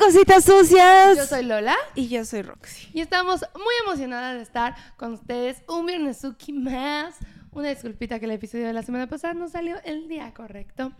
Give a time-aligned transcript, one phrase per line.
[0.00, 1.16] cositas sucias.
[1.16, 1.76] Yo soy Lola.
[1.94, 2.88] Y yo soy Roxy.
[2.94, 7.16] Y estamos muy emocionadas de estar con ustedes un viernesuki más.
[7.52, 10.92] Una disculpita que el episodio de la semana pasada no salió el día correcto.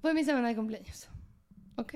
[0.00, 1.08] Fue mi semana de cumpleaños.
[1.76, 1.94] ¿Ok?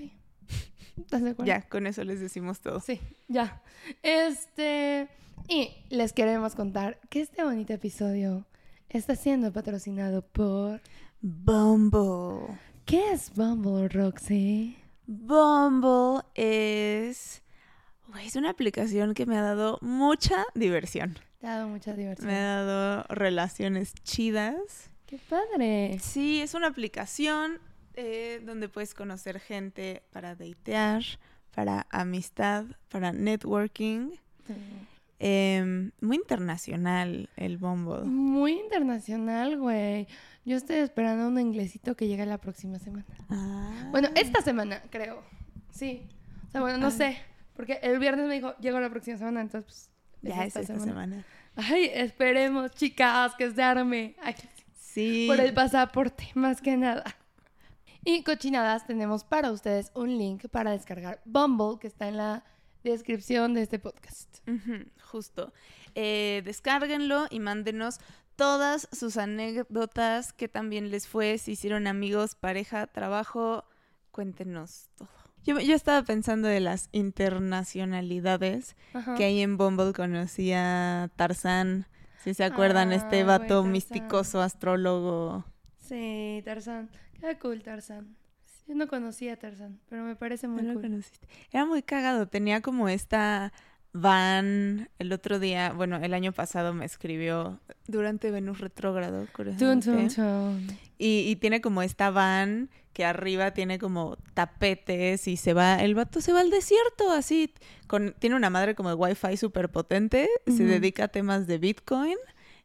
[0.99, 1.47] ¿Estás de acuerdo?
[1.47, 2.81] Ya, con eso les decimos todo.
[2.81, 3.63] Sí, ya.
[4.03, 5.09] Este.
[5.49, 8.47] Y les queremos contar que este bonito episodio
[8.89, 10.83] está siendo patrocinado por.
[11.21, 12.59] Bumble.
[12.85, 14.77] ¿Qué es Bumble, Roxy?
[15.09, 17.43] Bumble es.
[18.23, 21.19] Es una aplicación que me ha dado mucha diversión.
[21.41, 22.27] Te ha dado mucha diversión.
[22.27, 24.91] Me ha dado relaciones chidas.
[25.07, 25.99] ¡Qué padre!
[26.03, 27.59] Sí, es una aplicación
[27.95, 31.03] eh, donde puedes conocer gente para datear,
[31.55, 34.11] para amistad, para networking.
[35.21, 38.05] Em, muy internacional el Bumble.
[38.05, 40.07] Muy internacional, güey.
[40.45, 43.05] Yo estoy esperando un inglesito que llegue la próxima semana.
[43.29, 43.89] Ah.
[43.91, 45.23] Bueno, esta semana, creo.
[45.71, 46.07] Sí.
[46.49, 46.91] O sea, bueno, no Ah.
[46.93, 47.19] sé.
[47.57, 51.25] Porque el viernes me dijo, llego la próxima semana, entonces pues, ya es esta semana.
[51.57, 54.15] Ay, esperemos, chicas, que se arme.
[54.23, 54.35] Ay,
[54.77, 55.27] Sí.
[55.29, 57.05] por el pasaporte, más que nada.
[58.05, 62.45] Y cochinadas, tenemos para ustedes un link para descargar Bumble, que está en la
[62.85, 64.39] descripción de este podcast.
[65.11, 65.53] Justo.
[65.95, 67.99] Eh, descárguenlo y mándenos
[68.37, 73.65] todas sus anécdotas, que también les fue, si hicieron amigos, pareja, trabajo,
[74.13, 75.09] cuéntenos todo.
[75.45, 79.15] Yo, yo estaba pensando de las internacionalidades Ajá.
[79.15, 81.87] que ahí en Bumble conocí a Tarzán,
[82.23, 85.45] si se acuerdan, Ah, este güey, vato misticoso, astrólogo.
[85.79, 86.91] Sí, Tarzán.
[87.21, 88.17] Qué cool, Tarzán.
[88.69, 90.83] Yo no conocía a Tarzán, pero me parece muy ¿No lo cool.
[90.91, 91.27] conociste?
[91.51, 93.53] Era muy cagado, tenía como esta
[93.95, 100.15] van, el otro día, bueno, el año pasado me escribió durante Venus retrógrado, curiosamente.
[100.99, 105.95] Y, y tiene como esta van que arriba tiene como tapetes y se va, el
[105.95, 107.55] vato se va al desierto así,
[107.87, 112.17] con, tiene una madre como de wifi súper potente, se dedica a temas de Bitcoin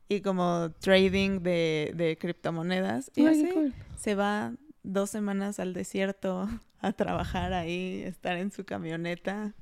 [0.10, 3.12] y como trading de, de criptomonedas.
[3.16, 3.74] Y Ay, así cool.
[3.96, 6.50] se va dos semanas al desierto
[6.80, 9.54] a trabajar ahí, estar en su camioneta.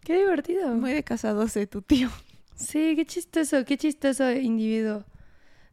[0.00, 0.68] Qué divertido.
[0.74, 2.08] Muy de casa 12, tu tío.
[2.54, 5.04] Sí, qué chistoso, qué chistoso individuo.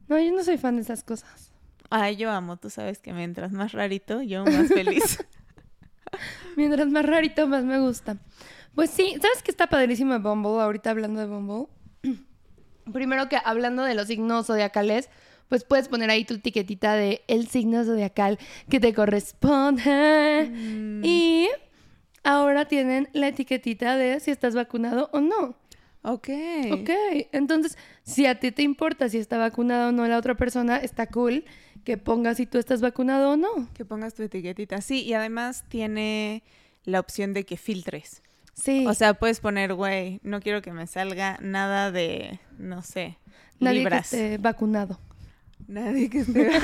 [0.07, 1.51] No, yo no soy fan de esas cosas.
[1.89, 5.19] Ay, yo amo, tú sabes que mientras más rarito, yo más feliz.
[6.55, 8.17] Mientras más rarito, más me gusta.
[8.73, 10.61] Pues sí, ¿sabes qué está padrísimo de Bumble?
[10.61, 11.67] Ahorita hablando de Bumble.
[12.93, 15.09] Primero que hablando de los signos zodiacales,
[15.49, 18.39] pues puedes poner ahí tu etiquetita de el signo zodiacal
[18.69, 20.49] que te corresponde.
[20.51, 21.47] Mm, Y
[22.23, 25.55] ahora tienen la etiquetita de si estás vacunado o no.
[26.03, 26.29] ok.
[26.73, 26.89] Ok,
[27.31, 31.07] entonces, si a ti te importa si está vacunado o no la otra persona, está
[31.07, 31.45] cool
[31.83, 33.69] que pongas si tú estás vacunado o no.
[33.75, 34.81] Que pongas tu etiquetita.
[34.81, 36.41] Sí, y además tiene
[36.83, 38.21] la opción de que filtres.
[38.53, 38.85] Sí.
[38.87, 43.17] O sea, puedes poner, güey, no quiero que me salga nada de, no sé,
[43.59, 44.09] nadie libras.
[44.09, 44.99] que esté vacunado.
[45.67, 46.51] Nadie que esté...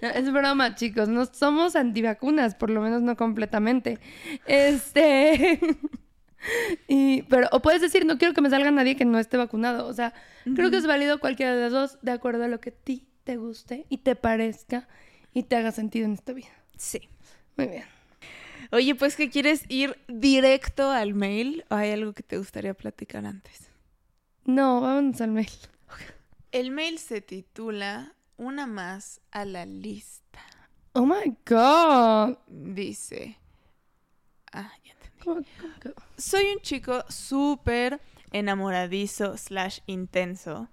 [0.00, 1.08] No, es broma, chicos.
[1.08, 3.98] No somos antivacunas, por lo menos no completamente.
[4.46, 5.60] Este.
[6.88, 9.86] y, pero, o puedes decir, no quiero que me salga nadie que no esté vacunado.
[9.86, 10.14] O sea,
[10.54, 13.08] creo que es válido cualquiera de las dos, de acuerdo a lo que a ti
[13.24, 14.88] te guste y te parezca
[15.34, 16.48] y te haga sentido en esta vida.
[16.76, 17.08] sí.
[17.56, 17.84] Muy bien.
[18.70, 23.26] Oye, pues que quieres ir directo al mail o hay algo que te gustaría platicar
[23.26, 23.68] antes.
[24.44, 25.48] No, vámonos al mail.
[26.52, 30.40] El mail se titula Una más a la lista.
[30.92, 32.38] Oh my God.
[32.46, 33.38] Dice.
[34.52, 35.24] Ah, ya entendí.
[35.24, 38.00] ¿Cómo- cómo que- Soy un chico súper
[38.32, 40.68] enamoradizo slash intenso.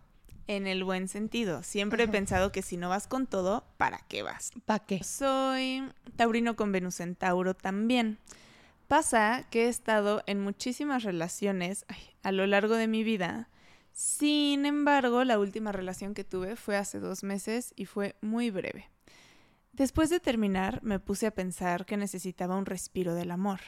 [0.47, 1.63] En el buen sentido.
[1.63, 4.51] Siempre he pensado que si no vas con todo, ¿para qué vas?
[4.65, 5.03] ¿Pa qué?
[5.03, 5.83] Soy
[6.17, 8.19] taurino con Venus en Tauro también.
[8.87, 13.49] Pasa que he estado en muchísimas relaciones ay, a lo largo de mi vida.
[13.95, 18.89] Sin embargo, la última relación que tuve fue hace dos meses y fue muy breve.
[19.71, 23.61] Después de terminar, me puse a pensar que necesitaba un respiro del amor.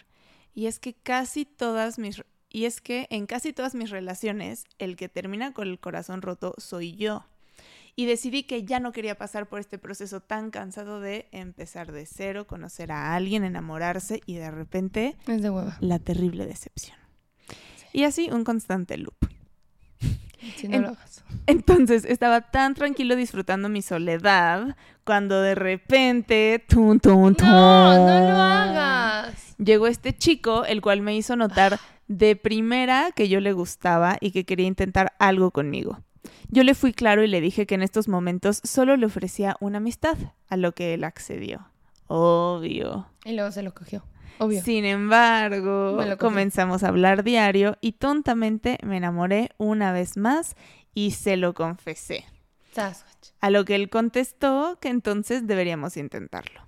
[0.54, 4.98] Y es que casi todas mis y es que en casi todas mis relaciones, el
[4.98, 7.26] que termina con el corazón roto soy yo.
[7.96, 12.06] Y decidí que ya no quería pasar por este proceso tan cansado de empezar de
[12.06, 15.78] cero, conocer a alguien, enamorarse y de repente Es de hueva.
[15.80, 16.98] la terrible decepción.
[17.94, 19.16] Y así un constante loop.
[20.58, 21.24] Si no En- lo hagas.
[21.46, 26.64] Entonces estaba tan tranquilo disfrutando mi soledad cuando de repente...
[26.68, 29.56] Tun, tun, tun, No, no lo hagas.
[29.58, 34.32] Llegó este chico, el cual me hizo notar de primera que yo le gustaba y
[34.32, 36.00] que quería intentar algo conmigo.
[36.50, 39.78] Yo le fui claro y le dije que en estos momentos solo le ofrecía una
[39.78, 40.18] amistad,
[40.50, 41.68] a lo que él accedió.
[42.08, 43.08] Obvio.
[43.26, 44.04] Y luego se lo cogió.
[44.40, 44.62] Obvio.
[44.62, 50.56] Sin embargo, comenzamos a hablar diario y tontamente me enamoré una vez más
[50.94, 52.26] y se lo confesé.
[52.74, 53.30] Sasquatch.
[53.42, 56.62] A lo que él contestó que entonces deberíamos intentarlo.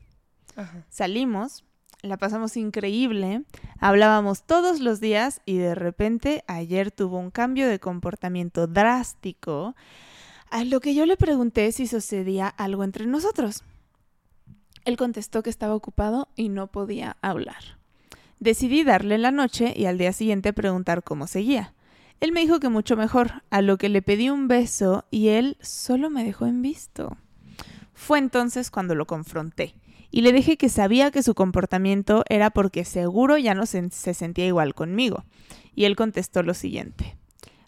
[0.56, 0.86] Ajá.
[0.90, 1.64] Salimos,
[2.02, 3.44] la pasamos increíble,
[3.80, 9.76] hablábamos todos los días y de repente ayer tuvo un cambio de comportamiento drástico,
[10.50, 13.64] a lo que yo le pregunté si sucedía algo entre nosotros.
[14.86, 17.78] Él contestó que estaba ocupado y no podía hablar.
[18.40, 21.74] Decidí darle la noche y al día siguiente preguntar cómo seguía.
[22.20, 25.58] Él me dijo que mucho mejor, a lo que le pedí un beso y él
[25.62, 27.18] solo me dejó en visto.
[27.94, 29.76] Fue entonces cuando lo confronté
[30.12, 34.14] y le dije que sabía que su comportamiento era porque seguro ya no se, se
[34.14, 35.26] sentía igual conmigo.
[35.76, 37.18] Y él contestó lo siguiente.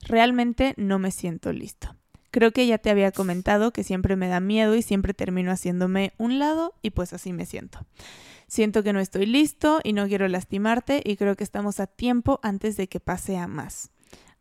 [0.02, 1.96] Realmente no me siento listo.
[2.32, 6.14] Creo que ya te había comentado que siempre me da miedo y siempre termino haciéndome
[6.18, 7.86] un lado y pues así me siento.
[8.48, 12.40] Siento que no estoy listo y no quiero lastimarte y creo que estamos a tiempo
[12.42, 13.92] antes de que pase a más.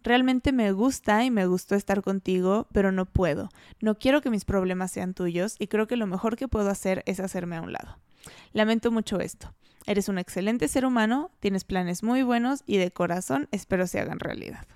[0.03, 3.51] Realmente me gusta y me gustó estar contigo, pero no puedo.
[3.81, 7.03] No quiero que mis problemas sean tuyos y creo que lo mejor que puedo hacer
[7.07, 7.99] es hacerme a un lado.
[8.53, 9.53] Lamento mucho esto.
[9.87, 14.21] Eres un excelente ser humano, tienes planes muy buenos y de corazón espero se hagan
[14.21, 14.67] realidad.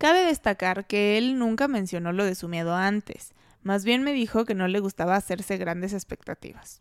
[0.00, 4.46] Cabe destacar que él nunca mencionó lo de su miedo antes, más bien me dijo
[4.46, 6.80] que no le gustaba hacerse grandes expectativas.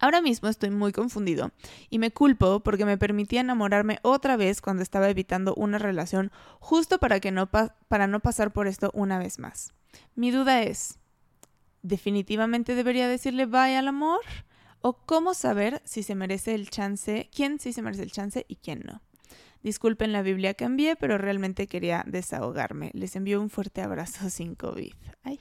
[0.00, 1.52] Ahora mismo estoy muy confundido
[1.90, 6.98] y me culpo porque me permití enamorarme otra vez cuando estaba evitando una relación justo
[6.98, 9.72] para, que no pa- para no pasar por esto una vez más.
[10.16, 10.98] Mi duda es,
[11.82, 14.22] ¿definitivamente debería decirle bye al amor?
[14.80, 18.56] ¿O cómo saber si se merece el chance, quién sí se merece el chance y
[18.56, 19.02] quién no?
[19.62, 22.90] Disculpen la Biblia que envié, pero realmente quería desahogarme.
[22.94, 24.94] Les envío un fuerte abrazo sin COVID.
[25.22, 25.40] Ay.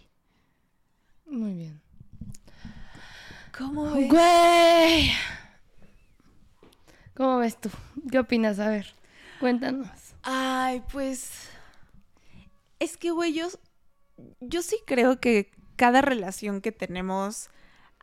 [1.25, 1.81] Muy bien.
[3.57, 5.11] ¿Cómo Güey.
[7.15, 7.71] ¿Cómo ves tú?
[8.11, 8.59] ¿Qué opinas?
[8.59, 8.93] A ver,
[9.39, 9.89] cuéntanos.
[10.21, 11.49] Ay, pues.
[12.77, 13.47] Es que, güey, yo,
[14.39, 17.49] yo sí creo que cada relación que tenemos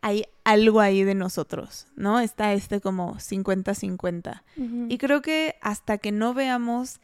[0.05, 2.21] hay algo ahí de nosotros, ¿no?
[2.21, 4.43] Está este como 50-50.
[4.91, 7.01] Y creo que hasta que no veamos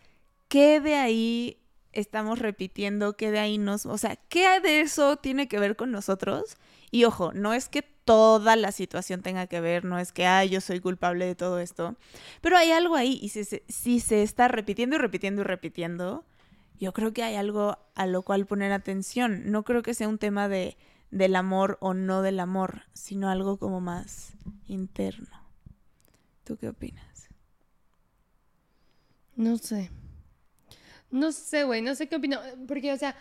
[0.48, 1.56] qué de ahí
[1.92, 3.86] estamos repitiendo, qué de ahí nos...
[3.86, 6.58] O sea, qué de eso tiene que ver con nosotros.
[6.90, 10.50] Y ojo, no es que toda la situación tenga que ver, no es que, ay,
[10.50, 11.96] yo soy culpable de todo esto.
[12.42, 16.26] Pero hay algo ahí y si se, si se está repitiendo y repitiendo y repitiendo,
[16.78, 19.50] yo creo que hay algo a lo cual poner atención.
[19.50, 20.76] No creo que sea un tema de
[21.10, 24.32] del amor o no del amor, sino algo como más
[24.66, 25.28] interno.
[26.44, 27.28] ¿Tú qué opinas?
[29.36, 29.90] No sé.
[31.10, 32.38] No sé, güey, no sé qué opino.
[32.68, 33.16] Porque, o sea,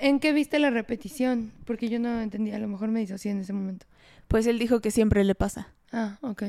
[0.00, 1.52] ¿en qué viste la repetición?
[1.64, 3.86] Porque yo no entendía, a lo mejor me disocié en ese momento.
[4.28, 5.68] Pues él dijo que siempre le pasa.
[5.92, 6.44] Ah, ok.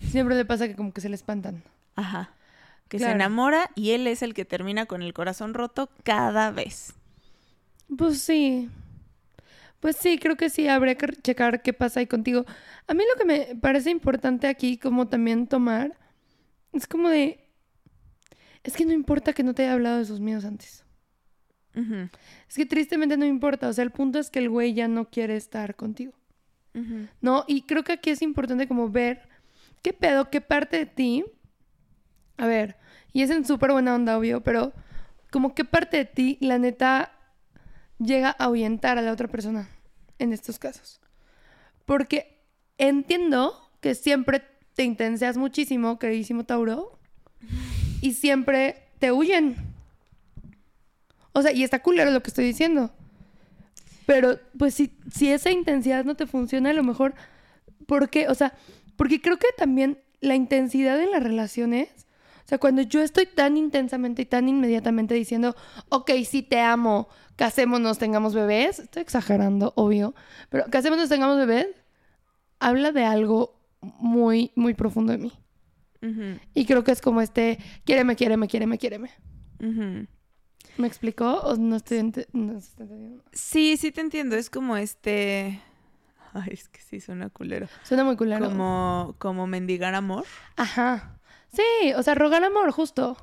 [0.00, 1.62] Siempre le pasa que como que se le espantan.
[1.94, 2.30] Ajá.
[2.88, 6.94] Que se enamora y él es el que termina con el corazón roto cada vez.
[7.96, 8.68] Pues sí.
[9.80, 12.44] Pues sí, creo que sí, habría que checar qué pasa ahí contigo.
[12.86, 15.98] A mí lo que me parece importante aquí, como también tomar,
[16.72, 17.48] es como de...
[18.62, 20.84] Es que no importa que no te haya hablado de sus miedos antes.
[21.74, 23.68] Es que tristemente no importa.
[23.68, 26.12] O sea, el punto es que el güey ya no quiere estar contigo.
[27.20, 27.44] ¿No?
[27.48, 29.28] Y creo que aquí es importante como ver
[29.82, 31.24] qué pedo, qué parte de ti.
[32.36, 32.76] A ver,
[33.12, 34.72] y es en súper buena onda, obvio, pero
[35.30, 37.12] como qué parte de ti, la neta,
[38.00, 39.68] llega a ahuyentar a la otra persona
[40.18, 41.00] en estos casos.
[41.84, 42.38] Porque
[42.78, 44.42] entiendo que siempre
[44.74, 46.98] te intenseas muchísimo, queridísimo Tauro,
[48.00, 49.56] y siempre te huyen.
[51.32, 52.90] O sea, y está culero lo que estoy diciendo.
[54.06, 57.14] Pero, pues, si, si esa intensidad no te funciona, a lo mejor,
[57.86, 58.28] ¿por qué?
[58.28, 58.54] O sea,
[58.96, 61.88] porque creo que también la intensidad en las relaciones,
[62.50, 65.54] sea, cuando yo estoy tan intensamente y tan inmediatamente diciendo,
[65.88, 70.14] ok, sí te amo, casémonos, tengamos bebés, estoy exagerando, obvio,
[70.48, 71.68] pero casémonos, tengamos bebés,
[72.58, 75.32] habla de algo muy, muy profundo de mí.
[76.54, 79.10] Y creo que es como este, quiéreme, quiéreme, quiéreme, quiéreme.
[79.60, 80.06] ujú.
[80.76, 83.24] ¿Me explicó o no estoy, ente- no estoy entendiendo?
[83.32, 84.36] Sí, sí te entiendo.
[84.36, 85.60] Es como este.
[86.32, 87.66] Ay, es que sí suena culero.
[87.82, 88.46] Suena muy culero.
[88.48, 90.24] Como, como mendigar amor.
[90.56, 91.18] Ajá.
[91.52, 93.16] Sí, o sea, rogar amor, justo.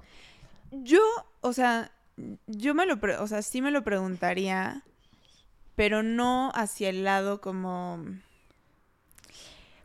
[0.72, 1.02] Yo,
[1.42, 1.92] o sea,
[2.48, 4.84] yo me lo, o sea, sí me lo preguntaría,
[5.76, 8.04] pero no hacia el lado como...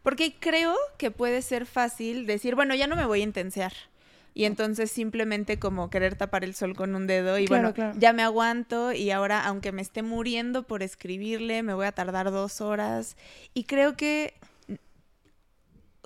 [0.03, 3.73] Porque creo que puede ser fácil decir, bueno, ya no me voy a intensear.
[4.35, 7.99] Y entonces simplemente como querer tapar el sol con un dedo y Claro, bueno, claro.
[7.99, 12.31] ya me aguanto y ahora aunque me esté muriendo por escribirle, me voy a tardar
[12.31, 13.17] dos horas.
[13.53, 14.35] Y creo que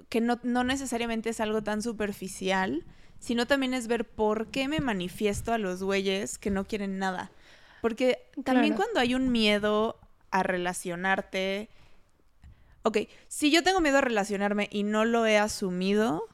[0.09, 2.85] que no, no necesariamente es algo tan superficial,
[3.19, 7.31] sino también es ver por qué me manifiesto a los güeyes que no quieren nada.
[7.81, 8.77] Porque también Claro.
[8.77, 9.99] cuando hay un miedo
[10.31, 11.69] a relacionarte,
[12.83, 12.99] ok,
[13.29, 16.25] si yo tengo miedo a relacionarme y no lo he asumido,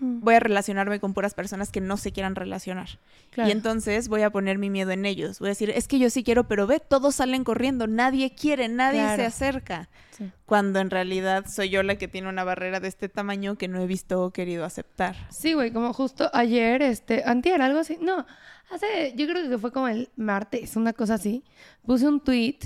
[0.00, 2.88] Voy a relacionarme con puras personas que no se quieran relacionar.
[3.30, 3.48] claro.
[3.48, 5.38] Y entonces voy a poner mi miedo en ellos.
[5.38, 8.68] Voy a decir, es que yo sí quiero, pero ve, todos salen corriendo, nadie quiere,
[8.68, 9.16] nadie Claro.
[9.16, 9.88] se acerca.
[10.12, 10.30] Sí.
[10.46, 13.78] Cuando en realidad soy yo la que tiene una barrera de este tamaño que no
[13.80, 15.14] he visto o querido aceptar.
[15.30, 17.98] Sí, güey, como justo ayer, este, antier, algo así.
[18.00, 18.24] No,
[18.70, 21.44] hace, yo creo que fue como el martes, una cosa así.
[21.84, 22.60] Puse un tweet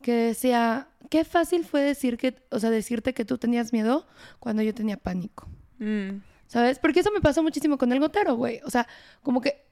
[0.00, 4.06] que decía, qué fácil fue decir que, o sea, decirte que tú tenías miedo
[4.38, 5.46] cuando yo tenía pánico.
[5.80, 6.78] Mm, ¿Sabes?
[6.78, 8.60] Porque eso me pasó muchísimo con el gotero, güey.
[8.64, 8.88] O sea,
[9.22, 9.64] como que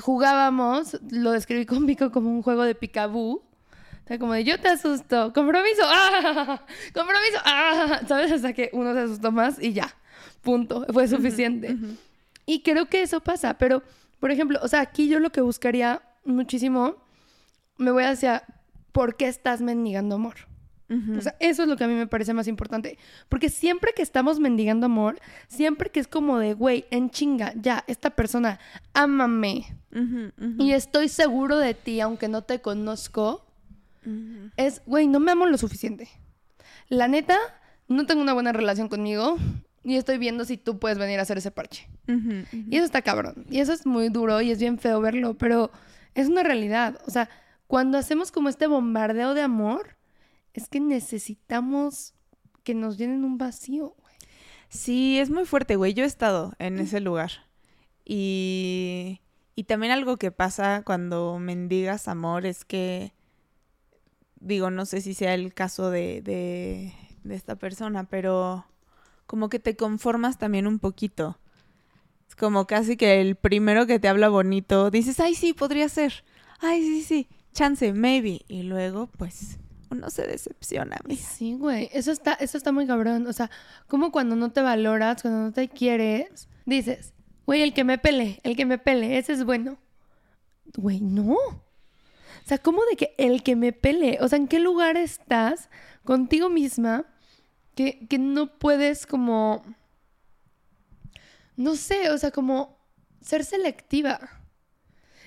[0.00, 3.42] jugábamos, lo describí con Vico como un juego de picabú.
[4.04, 6.64] O sea, como de yo te asusto, compromiso, ¡ah!
[6.94, 8.00] Compromiso, ¡ah!
[8.08, 8.32] ¿Sabes?
[8.32, 9.94] Hasta que uno se asustó más y ya,
[10.42, 11.74] punto, fue suficiente.
[11.74, 11.96] ujú.
[12.46, 13.82] Y creo que eso pasa, pero,
[14.18, 16.96] por ejemplo, o sea, aquí yo lo que buscaría muchísimo,
[17.78, 18.44] me voy hacia,
[18.92, 20.49] ¿por qué estás mendigando amor?
[21.16, 22.98] O sea, eso es lo que a mí me parece más importante.
[23.28, 27.84] Porque siempre que estamos mendigando amor, siempre que es como de, güey, en chinga, ya,
[27.86, 28.58] esta persona,
[28.92, 29.66] ámame
[30.58, 33.44] y estoy seguro de ti, aunque no te conozco,
[34.56, 36.08] es, güey, no me amo lo suficiente.
[36.88, 37.38] La neta,
[37.86, 39.36] no tengo una buena relación conmigo
[39.84, 41.88] y estoy viendo si tú puedes venir a hacer ese parche.
[42.52, 43.46] Y eso está cabrón.
[43.48, 45.70] Y eso es muy duro y es bien feo verlo, pero
[46.14, 46.98] es una realidad.
[47.06, 47.28] O sea,
[47.68, 49.96] cuando hacemos como este bombardeo de amor,
[50.54, 52.14] es que necesitamos
[52.64, 53.94] que nos llenen un vacío.
[53.98, 54.14] güey.
[54.68, 55.94] Sí, es muy fuerte, güey.
[55.94, 57.30] Yo he estado en ese lugar.
[58.04, 59.20] Y,
[59.54, 63.12] y también algo que pasa cuando mendigas amor es que,
[64.40, 66.92] digo, no sé si sea el caso de, de,
[67.24, 68.66] de esta persona, pero
[69.26, 71.38] como que te conformas también un poquito.
[72.28, 76.24] Es como casi que el primero que te habla bonito, dices, ay, sí, podría ser.
[76.60, 78.42] Ay, sí, sí, chance, maybe.
[78.48, 79.58] Y luego, pues,
[79.90, 81.22] uno se decepciona, amiga.
[81.22, 81.90] Sí, güey.
[81.92, 83.26] Eso está, eso está muy cabrón.
[83.26, 83.50] O sea,
[83.88, 87.12] como cuando no te valoras, cuando no te quieres, dices,
[87.46, 89.78] güey, el que me pele, el que me pele, ese es bueno.
[90.76, 91.34] Güey, no.
[91.34, 94.18] O sea, ¿cómo de que el que me pele?
[94.20, 95.68] O sea, ¿en qué lugar estás
[96.04, 97.06] contigo misma
[97.74, 99.64] que, que no puedes como...
[101.56, 102.78] No sé, o sea, como
[103.20, 104.18] ser selectiva.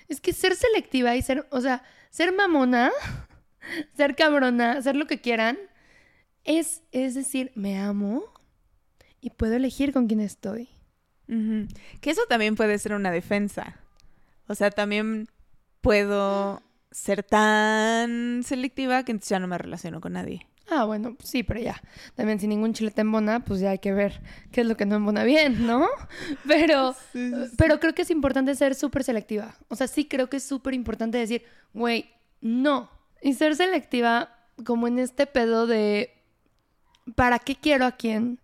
[0.08, 2.92] Es que ser selectiva y ser, o sea, ser mamona,
[3.96, 5.58] ser cabrona, ser lo que quieran,
[6.44, 8.24] es, es decir, me amo
[9.22, 10.70] y puedo elegir con quién estoy.
[12.02, 13.80] Que eso también puede ser una defensa.
[14.48, 15.28] O sea, también
[15.82, 20.46] puedo ser tan selectiva que entonces ya no me relaciono con nadie.
[20.70, 21.82] Ah, bueno, pues sí, pero ya.
[22.16, 24.86] También si ningún chile te embona, pues ya hay que ver qué es lo que
[24.86, 25.88] no embona bien, ¿no?
[26.48, 26.96] Pero,
[27.58, 29.56] pero creo que es importante ser súper selectiva.
[29.68, 31.44] O sea, sí creo que es súper importante decir,
[31.74, 32.10] güey,
[32.42, 32.90] no.
[33.24, 36.14] Y ser selectiva como en este pedo de,
[37.16, 38.38] ¿para qué quiero a quién?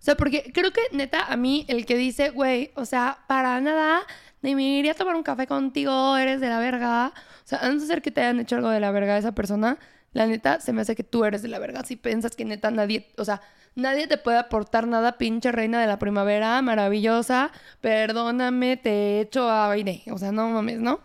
[0.00, 3.60] O sea, porque creo que neta, a mí el que dice, güey, o sea, para
[3.60, 4.00] nada,
[4.40, 7.12] ni me iría a tomar un café contigo, eres de la verga.
[7.44, 9.32] O sea, a no ser que te hayan hecho algo de la verga a esa
[9.32, 9.78] persona,
[10.12, 11.84] la neta, se me hace que tú eres de la verga.
[11.84, 13.42] Si piensas que neta nadie, o sea,
[13.74, 17.52] nadie te puede aportar nada, pinche reina de la primavera, maravillosa,
[17.82, 20.02] perdóname, te echo aire.
[20.10, 21.00] O sea, no mames, ¿no?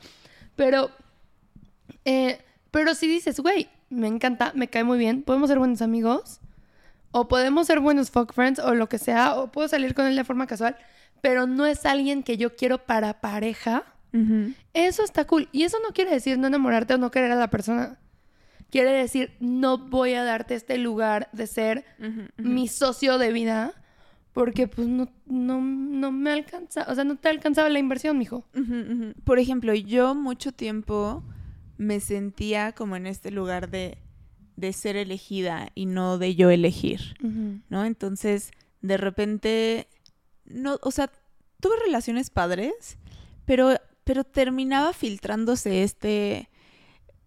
[0.55, 0.91] Pero,
[2.05, 2.39] eh,
[2.71, 6.39] pero si dices, güey, me encanta, me cae muy bien, podemos ser buenos amigos,
[7.11, 10.15] o podemos ser buenos fuck friends, o lo que sea, o puedo salir con él
[10.15, 10.77] de forma casual,
[11.21, 13.83] pero no es alguien que yo quiero para pareja.
[14.73, 15.49] Eso está cool.
[15.51, 17.99] Y eso no quiere decir no enamorarte o no querer a la persona.
[18.71, 21.85] Quiere decir no voy a darte este lugar de ser
[22.37, 23.73] mi socio de vida
[24.33, 28.45] porque pues no, no, no me alcanza, o sea, no te alcanzaba la inversión, mijo.
[29.23, 31.23] Por ejemplo, yo mucho tiempo
[31.79, 33.97] me sentía como en este lugar de,
[34.57, 37.15] de ser elegida y no de yo elegir,
[37.69, 37.85] ¿no?
[37.85, 39.87] Entonces, de repente,
[40.43, 41.09] no, o sea,
[41.61, 42.97] tuve relaciones padres,
[43.45, 46.49] pero, pero terminaba filtrándose este,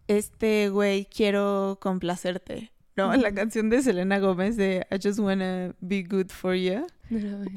[0.06, 3.16] este, güey, quiero complacerte, ¿no?
[3.16, 6.86] La canción de Selena Gómez de I just wanna be good for you.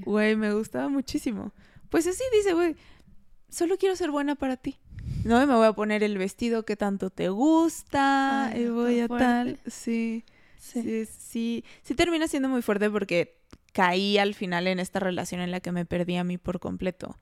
[0.05, 1.51] Güey, me gustaba muchísimo.
[1.89, 2.77] Pues así dice, güey,
[3.49, 4.77] solo quiero ser buena para ti.
[5.25, 8.99] No, y me voy a poner el vestido que tanto te gusta Ay, y voy
[8.99, 9.59] a tal.
[9.65, 10.23] Sí,
[10.59, 10.81] Sí.
[10.83, 11.65] sí, sí.
[11.83, 13.39] Sí termina siendo muy fuerte porque
[13.73, 17.17] caí al final en esta relación en la que me perdí a mí por completo.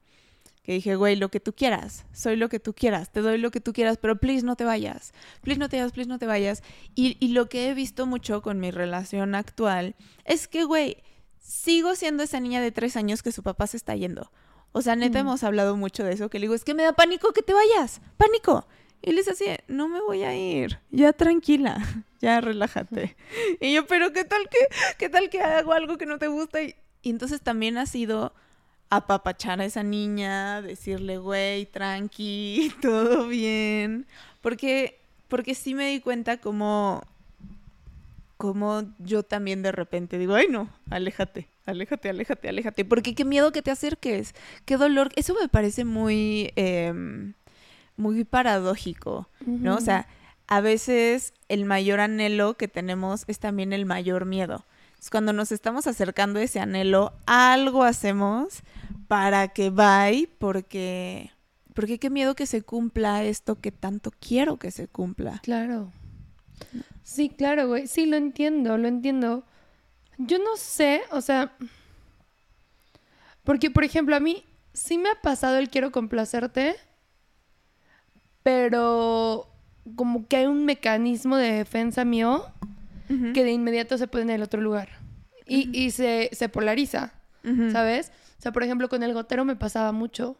[0.63, 3.51] Que dije, güey, lo que tú quieras, soy lo que tú quieras, te doy lo
[3.51, 6.25] que tú quieras, pero please no te vayas, please no te vayas, please no te
[6.25, 6.61] vayas.
[6.95, 9.95] Y, y lo que he visto mucho con mi relación actual
[10.25, 10.97] es que, güey,
[11.39, 14.31] sigo siendo esa niña de tres años que su papá se está yendo.
[14.73, 15.21] O sea, neta, Mm.
[15.27, 17.53] hemos hablado mucho de eso, que le digo, es que me da pánico que te
[17.53, 18.65] vayas, pánico.
[19.01, 21.77] Y él es así, no me voy a ir, ya tranquila,
[22.21, 23.15] ya relájate.
[23.61, 24.57] Y yo, pero ¿qué tal que,
[24.97, 26.61] qué tal que hago algo que no te gusta?
[26.61, 28.33] Y, y entonces también ha sido
[28.89, 34.05] apapachar a esa niña, decirle, güey, tranqui, todo bien.
[34.41, 37.01] Porque, porque sí me di cuenta como,
[38.37, 42.85] como yo también de repente digo, ay no, aléjate, aléjate, aléjate, aléjate.
[42.85, 44.33] Porque qué miedo que te acerques,
[44.65, 45.09] qué dolor.
[45.15, 47.33] Eso me parece muy, em,
[47.97, 49.75] muy paradójico, ¿no?
[49.75, 50.07] O sea,
[50.47, 54.65] a veces el mayor anhelo que tenemos es también el mayor miedo.
[54.87, 58.63] Entonces, cuando nos estamos acercando a ese anhelo, algo hacemos
[59.07, 61.31] para que vaya, porque,
[61.73, 65.39] porque qué miedo que se cumpla esto que tanto quiero que se cumpla.
[65.43, 65.91] Claro.
[67.03, 67.87] Sí, claro, güey.
[67.87, 69.45] Sí, lo entiendo, lo entiendo.
[70.17, 71.53] Yo no sé, o sea.
[73.43, 74.43] Porque, por ejemplo, a mí
[74.73, 76.75] sí me ha pasado el quiero complacerte,
[78.41, 79.49] pero
[79.95, 82.45] como que hay un mecanismo de defensa mío
[83.33, 84.89] que de inmediato se pone en el otro lugar.
[85.45, 87.13] Y, y se, se polariza.
[87.71, 88.11] ¿sabes?
[88.39, 90.37] O sea, por ejemplo, con el gotero me pasaba mucho.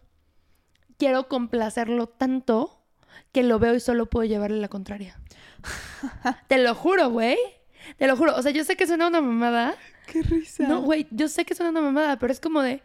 [0.98, 2.82] Quiero complacerlo tanto
[3.32, 5.20] que lo veo y solo puedo llevarle la contraria.
[6.48, 7.38] Te lo juro, güey.
[7.98, 8.36] Te lo juro.
[8.36, 9.75] O sea, yo sé que suena una mamada.
[10.08, 10.68] Qué risa.
[10.68, 12.82] No, güey, yo sé que suena una mamada, pero es como de.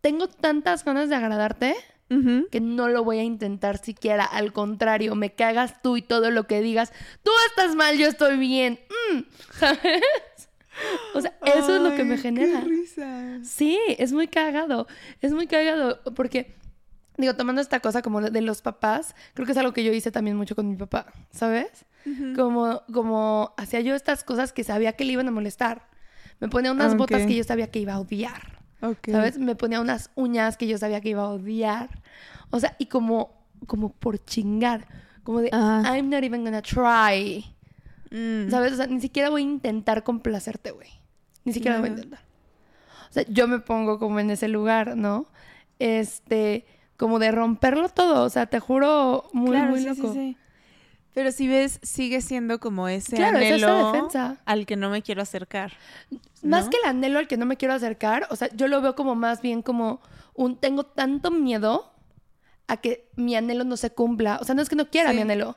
[0.00, 1.74] Tengo tantas ganas de agradarte
[2.52, 4.24] que no lo voy a intentar siquiera.
[4.24, 6.92] Al contrario, me cagas tú y todo lo que digas.
[7.22, 8.78] Tú estás mal, yo estoy bien.
[9.12, 9.20] Mm,
[9.58, 10.02] ¿Sabes?
[11.14, 12.60] O sea, eso es lo que me genera.
[12.60, 13.38] Qué risa.
[13.42, 14.86] Sí, es muy cagado.
[15.20, 16.54] Es muy cagado porque,
[17.16, 20.12] digo, tomando esta cosa como de los papás, creo que es algo que yo hice
[20.12, 21.86] también mucho con mi papá, ¿sabes?
[22.36, 25.88] Como, como hacía yo estas cosas que sabía que le iban a molestar.
[26.40, 28.56] Me ponía unas Ah, botas que yo sabía que iba a odiar.
[29.10, 29.38] ¿sabes?
[29.38, 31.88] Me ponía unas uñas que yo sabía que iba a odiar.
[32.50, 33.32] O sea, y como,
[33.66, 34.86] como por chingar.
[35.24, 35.82] Como de, Ah.
[35.96, 37.44] I'm not even gonna try.
[38.12, 38.50] Mm.
[38.50, 38.74] ¿Sabes?
[38.74, 40.88] O sea, ni siquiera voy a intentar complacerte, güey.
[41.44, 42.20] Ni siquiera lo voy a intentar.
[43.10, 45.26] O sea, yo me pongo como en ese lugar, ¿no?
[45.80, 46.66] Este,
[46.96, 48.22] como de romperlo todo.
[48.24, 50.12] O sea, te juro, muy, Claro, muy sí, loco.
[50.12, 50.36] sí, sí.
[51.16, 54.36] Pero si ves, sigue siendo como ese Claro, es esa anhelo defensa.
[54.44, 55.72] al que no me quiero acercar.
[56.42, 58.94] Más que el anhelo al que no me quiero acercar, o sea, yo lo veo
[58.94, 60.02] como más bien como
[60.34, 61.90] un tengo tanto miedo
[62.68, 64.36] a que mi anhelo no se cumpla.
[64.42, 65.16] O sea, no es que no quiera Sí.
[65.16, 65.56] mi anhelo.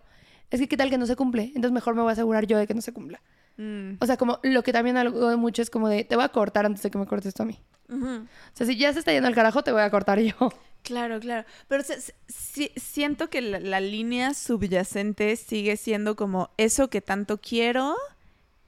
[0.50, 1.48] Es que qué tal que no se cumple.
[1.48, 3.22] Entonces mejor me voy a asegurar yo de que no se cumpla.
[3.58, 3.95] Mm.
[4.00, 6.65] O sea, como lo que también hago mucho es como de te voy a cortar
[6.65, 7.60] antes de que me cortes tú a mí.
[7.91, 10.36] O sea, si ya se está yendo al carajo, te voy a cortar yo.
[10.84, 11.46] Claro, claro.
[11.68, 17.02] Pero se- se- si- siento que la, la línea subyacente sigue siendo como eso que
[17.02, 17.96] tanto quiero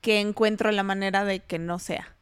[0.01, 2.15] que encuentro la manera de que no sea.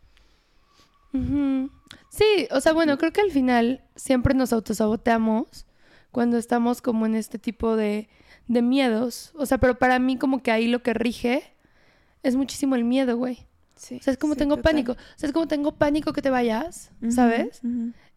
[2.10, 5.66] Sí, o sea, bueno, creo que al final siempre nos autosaboteamos
[6.12, 8.10] cuando estamos como en este tipo de,
[8.48, 9.32] de miedos.
[9.36, 11.44] O sea, pero para mí como que ahí lo que rige
[12.24, 13.46] es muchísimo el miedo, güey.
[13.76, 14.72] Sí, O sea, es como sí, tengo total.
[14.72, 14.92] pánico.
[14.92, 17.62] O sea, es como tengo pánico que te vayas, ¿sabes?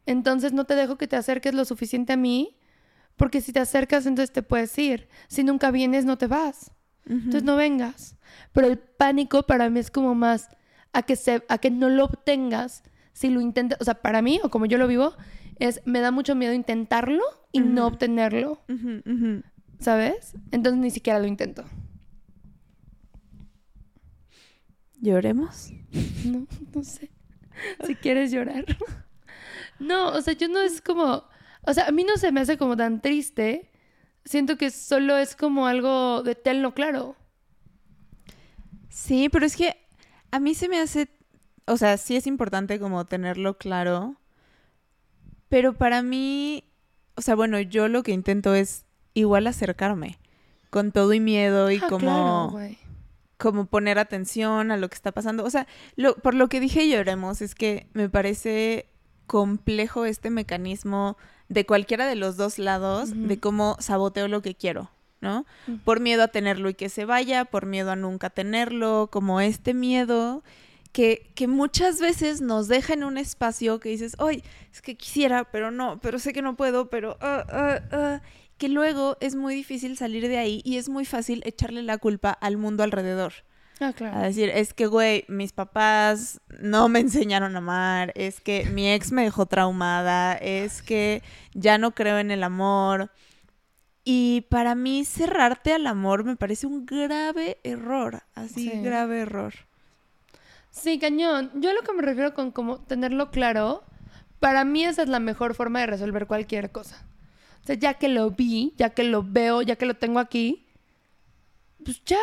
[0.06, 2.56] Entonces no te dejo que te acerques lo suficiente a mí,
[3.16, 5.08] porque si te acercas, entonces te puedes ir.
[5.28, 6.72] Si nunca vienes, no te vas.
[7.04, 8.16] Entonces no vengas.
[8.52, 10.48] Pero el pánico para mí es como más
[10.92, 13.78] a que, se, a que no lo obtengas si lo intentas.
[13.80, 15.14] O sea, para mí, o como yo lo vivo,
[15.58, 17.94] es me da mucho miedo intentarlo y no Ujú.
[17.94, 19.42] obtenerlo, Ujú, ujú.
[19.78, 20.34] ¿sabes?
[20.50, 21.64] Entonces ni siquiera lo intento.
[25.00, 25.72] ¿Lloremos?
[26.24, 27.10] No, no sé.
[27.86, 28.64] Si quieres llorar.
[29.82, 31.24] No, o sea, yo no es como.
[31.64, 33.70] O sea, a mí no se me hace como tan triste.
[34.24, 37.16] Siento que solo es como algo de tenlo claro.
[38.88, 39.76] Sí, pero es que
[40.30, 41.08] a mí se me hace,
[41.66, 44.16] o sea, sí es importante como tenerlo claro,
[45.48, 46.64] pero para mí,
[47.14, 50.18] o sea, bueno, yo lo que intento es igual acercarme
[50.70, 52.76] con todo y miedo y Ah, como, claro,
[53.38, 55.44] como poner atención a lo que está pasando.
[55.44, 55.66] O sea,
[55.96, 58.91] lo, por lo que dije lloremos es que me parece
[59.32, 61.16] complejo este mecanismo
[61.48, 64.90] de cualquiera de los dos lados de cómo saboteo lo que quiero,
[65.22, 65.46] ¿no?
[65.86, 69.72] Por miedo a tenerlo y que se vaya, por miedo a nunca tenerlo, como este
[69.72, 70.44] miedo
[70.92, 75.50] que, que muchas veces nos deja en un espacio que dices, ay, es que quisiera,
[75.50, 77.16] pero no, pero sé que no puedo, pero...
[77.22, 78.22] ah, ah, ah",
[78.58, 82.32] que luego es muy difícil salir de ahí y es muy fácil echarle la culpa
[82.32, 83.32] al mundo alrededor.
[83.82, 88.64] Ah, A decir, es que, güey, mis papás no me enseñaron a amar, es que
[88.66, 91.22] mi ex me dejó traumada, es que
[91.54, 93.10] ya no creo en el amor.
[94.04, 98.80] Y para mí cerrarte al amor me parece un grave error, así, Sí.
[98.82, 99.54] grave error.
[100.70, 101.50] Sí, cañón.
[101.54, 103.84] Yo a lo que me refiero con como tenerlo claro,
[104.40, 107.04] para mí esa es la mejor forma de resolver cualquier cosa.
[107.62, 110.66] O sea, ya que lo vi, ya que lo veo, ya que lo tengo aquí,
[111.84, 112.18] pues ya,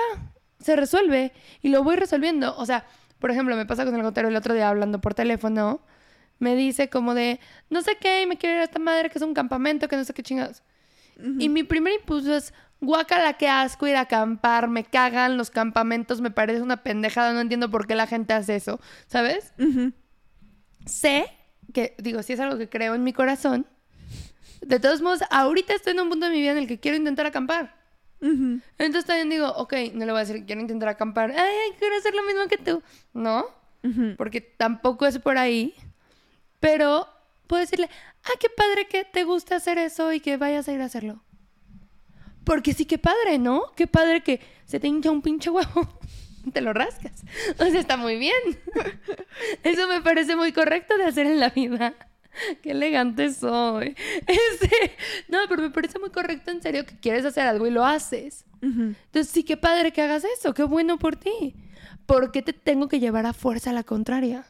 [0.59, 2.55] se resuelve y lo voy resolviendo.
[2.57, 2.85] O sea,
[3.19, 5.81] por ejemplo, me pasa con el gotero el otro día hablando por teléfono,
[6.39, 9.17] me dice como de, no sé qué, y me quiere ir a esta madre que
[9.17, 10.63] es un campamento, que no sé qué chingados.
[11.37, 16.21] Y mi primer impulso es, guácala, qué asco ir a acampar, me cagan los campamentos,
[16.21, 19.53] me parece una pendejada, no entiendo por qué la gente hace eso, ¿sabes?
[20.85, 21.25] Sé
[21.73, 23.67] que, digo, si es algo que creo en mi corazón,
[24.61, 26.95] de todos modos, ahorita estoy en un punto de mi vida en el que quiero
[26.95, 27.78] intentar acampar.
[28.21, 31.31] Entonces también digo, ok, no le voy a decir que quiero intentar acampar.
[31.31, 32.83] Ay, quiero hacer lo mismo que tú.
[33.13, 33.45] No,
[34.17, 35.73] porque tampoco es por ahí.
[36.59, 37.07] Pero
[37.47, 37.89] puedo decirle,
[38.23, 41.23] ah, qué padre que te gusta hacer eso y que vayas a ir a hacerlo.
[42.43, 43.71] Porque sí, qué padre, ¿no?
[43.75, 45.87] Qué padre que se te hincha un pinche huevo.
[46.53, 47.23] te lo rascas.
[47.57, 48.33] O sea, está muy bien.
[49.63, 51.93] Eso me parece muy correcto de hacer en la vida.
[52.61, 53.95] Qué elegante soy.
[54.27, 54.95] Este,
[55.27, 58.45] no, pero me parece muy correcto en serio que quieres hacer algo y lo haces.
[58.61, 61.55] Entonces, sí, qué padre que hagas eso, qué bueno por ti.
[62.05, 64.45] ¿Por qué te tengo que llevar a fuerza a la contraria?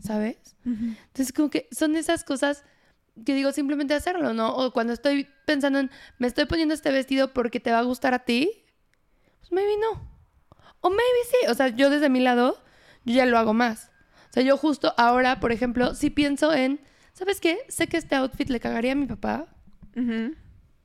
[0.00, 0.56] ¿Sabes?
[0.64, 2.64] Entonces, como que son esas cosas
[3.24, 4.54] que digo simplemente hacerlo, ¿no?
[4.54, 8.14] O cuando estoy pensando en, me estoy poniendo este vestido porque te va a gustar
[8.14, 8.64] a ti,
[9.40, 10.08] pues maybe no.
[10.80, 11.50] O maybe sí.
[11.50, 12.62] O sea, yo desde mi lado,
[13.04, 13.90] yo ya lo hago más.
[14.30, 16.80] O sea, yo justo ahora, por ejemplo, si pienso en
[17.18, 17.58] ¿sabes qué?
[17.68, 19.46] Sé que este outfit le cagaría a mi papá.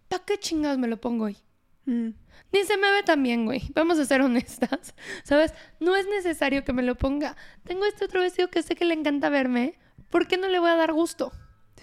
[0.08, 1.38] ¿Para qué chingados me lo pongo hoy?
[1.86, 2.10] Mm.
[2.52, 3.62] Ni se me ve tan bien, güey.
[3.76, 4.96] Vamos a ser honestas.
[5.24, 5.54] ¿Sabes?
[5.80, 7.36] No es necesario que me lo ponga.
[7.64, 9.78] Tengo este otro vestido que sé que le encanta verme.
[10.10, 11.32] ¿Por qué no le voy a dar gusto?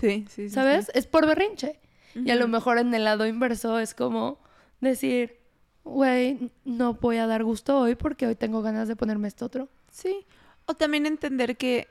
[0.01, 0.51] Sí, sí, sí.
[0.51, 0.91] ¿Sabes?
[0.95, 1.79] Es por berrinche.
[2.17, 4.41] Y a lo mejor en el lado inverso es como
[4.81, 5.39] decir,
[5.85, 9.69] güey, no voy a dar gusto hoy porque hoy tengo ganas de ponerme esto otro.
[9.93, 10.27] Sí.
[10.67, 11.87] O también entender que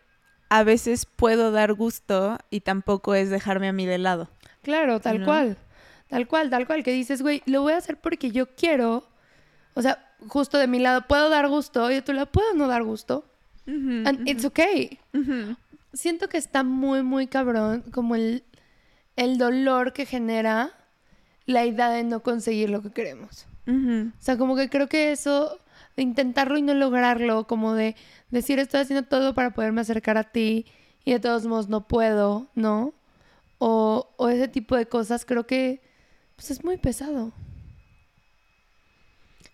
[0.49, 4.29] a veces puedo dar gusto y tampoco es dejarme a mí de lado.
[4.63, 5.57] Claro, tal cual.
[6.09, 6.83] Tal cual, tal cual.
[6.83, 9.07] Que dices, güey, lo voy a hacer porque yo quiero.
[9.75, 12.67] O sea, justo de mi lado puedo dar gusto y de tu lado puedo no
[12.67, 13.25] dar gusto.
[13.67, 14.99] And it's okay.
[15.93, 18.43] Siento que está muy, muy cabrón como el,
[19.15, 20.71] el dolor que genera
[21.45, 23.45] la idea de no conseguir lo que queremos.
[23.67, 25.59] O sea, como que creo que eso,
[25.99, 27.95] intentarlo y no lograrlo, como de
[28.29, 30.65] decir estoy haciendo todo para poderme acercar a ti
[31.05, 32.93] y de todos modos no puedo, ¿no?
[33.57, 35.81] O, ese tipo de cosas creo que
[36.35, 37.33] pues es muy pesado.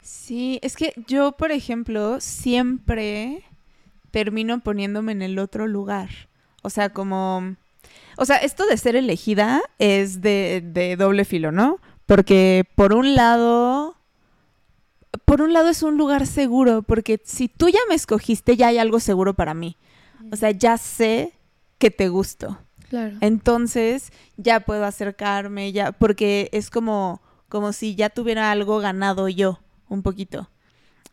[0.02, 3.44] Sí, es que yo, por ejemplo, siempre
[4.12, 6.10] termino poniéndome en el otro lugar.
[6.62, 7.56] O sea, como...
[8.18, 11.80] O sea, esto de ser elegida es de, de doble filo, ¿no?
[12.06, 13.95] Porque por un lado
[15.23, 18.78] por un lado es un lugar seguro, porque si tú ya me escogiste, ya hay
[18.78, 19.78] algo seguro para mí.
[20.32, 21.34] O sea, ya sé
[21.78, 22.58] que te gusto.
[22.89, 23.17] Claro.
[23.21, 29.60] Entonces, ya puedo acercarme, ya, porque es como, como si ya tuviera algo ganado yo,
[29.89, 30.49] un poquito.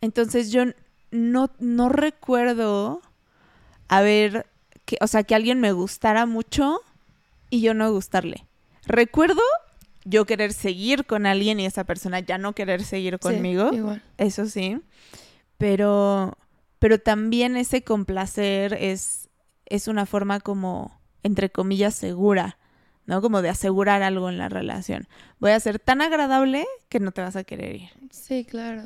[0.01, 0.65] Entonces, yo
[1.11, 3.03] no, no recuerdo
[3.89, 4.47] haber,
[4.85, 6.81] que, o sea, que alguien me gustara mucho
[7.51, 8.47] y yo no gustarle.
[8.87, 9.43] Recuerdo
[10.05, 13.71] yo querer seguir con alguien y esa persona ya no querer seguir conmigo.
[14.19, 14.81] Eso sí.
[15.59, 16.37] Pero,
[16.79, 19.29] pero también ese complacer es,
[19.67, 22.59] es una forma como, entre comillas, segura,
[23.07, 23.23] ¿no?
[23.23, 25.09] Como de asegurar algo en la relación.
[25.39, 27.91] Voy a ser tan agradable que no te vas a querer ir.
[28.11, 28.83] Sí, claro.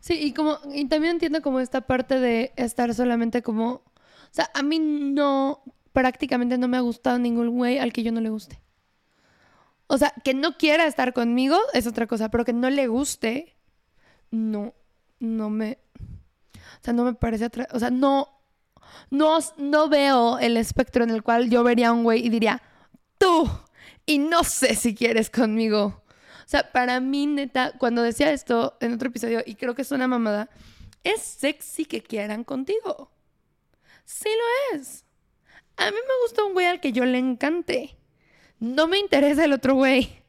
[0.00, 3.82] Sí, y como, y también entiendo como esta parte de estar solamente como, o
[4.30, 5.62] sea, a mí no,
[5.94, 8.60] prácticamente no me ha gustado ningún güey al que yo no le guste.
[9.86, 13.56] O sea, que no quiera estar conmigo es otra cosa, pero que no le guste,
[14.30, 14.74] no,
[15.18, 18.28] no me, o sea, no me parece, o sea, no,
[19.10, 22.62] no, no veo el espectro en el cual yo vería a un güey y diría,
[23.18, 23.48] tú,
[24.06, 26.02] y no sé si quieres conmigo.
[26.44, 29.92] O sea, para mí, neta, cuando decía esto en otro episodio, y creo que es
[29.92, 30.50] una mamada,
[31.02, 33.10] es sexy que quieran contigo.
[34.04, 35.04] Sí lo es.
[35.76, 37.96] A mí me gusta un güey al que yo le encante
[38.64, 40.24] no me interesa el otro güey.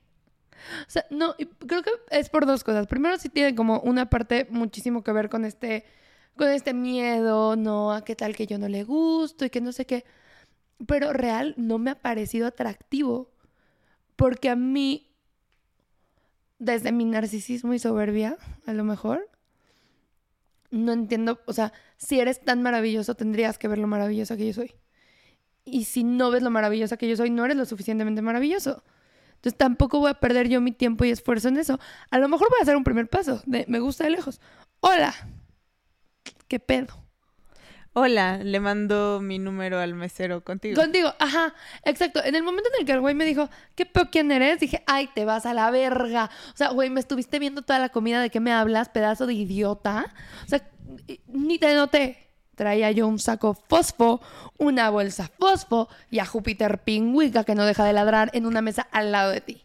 [0.88, 1.36] O sea, no,
[1.68, 2.88] creo que es por dos cosas.
[2.88, 5.86] Primero, sí tiene como una parte muchísimo que ver con este,
[6.36, 7.94] con este miedo, ¿no?
[7.94, 10.06] A qué tal que yo no le gusto y que no sé qué.
[10.88, 13.32] Pero real no me ha parecido atractivo.
[14.16, 15.14] Porque a mí,
[16.60, 19.30] desde mi narcisismo y soberbia, a lo mejor,
[20.72, 24.54] no entiendo, o sea, si eres tan maravilloso, tendrías que ver lo maravilloso que yo
[24.54, 24.76] soy.
[25.66, 28.84] Y si no ves lo maravillosa que yo soy, no eres lo suficientemente maravilloso.
[29.36, 31.80] Entonces tampoco voy a perder yo mi tiempo y esfuerzo en eso.
[32.10, 34.40] A lo mejor voy a hacer un primer paso de me gusta de lejos.
[34.80, 35.14] Hola.
[36.48, 37.06] ¿Qué pedo?
[37.98, 40.80] hola, le mando mi número al mesero contigo.
[40.80, 42.22] Contigo, ajá, exacto.
[42.24, 44.60] En el momento en el que el güey me dijo, ¿qué peor quién eres?
[44.60, 46.30] Dije, ay, te vas a la verga.
[46.54, 49.34] O sea, güey, me estuviste viendo toda la comida, ¿de qué me hablas, pedazo de
[49.34, 50.14] idiota?
[50.46, 50.62] O sea,
[51.28, 52.25] ni te noté.
[52.56, 54.22] Traía yo un saco fosfo,
[54.58, 58.88] una bolsa fosfo y a Júpiter pingüica que no deja de ladrar en una mesa
[58.92, 59.64] al lado de ti.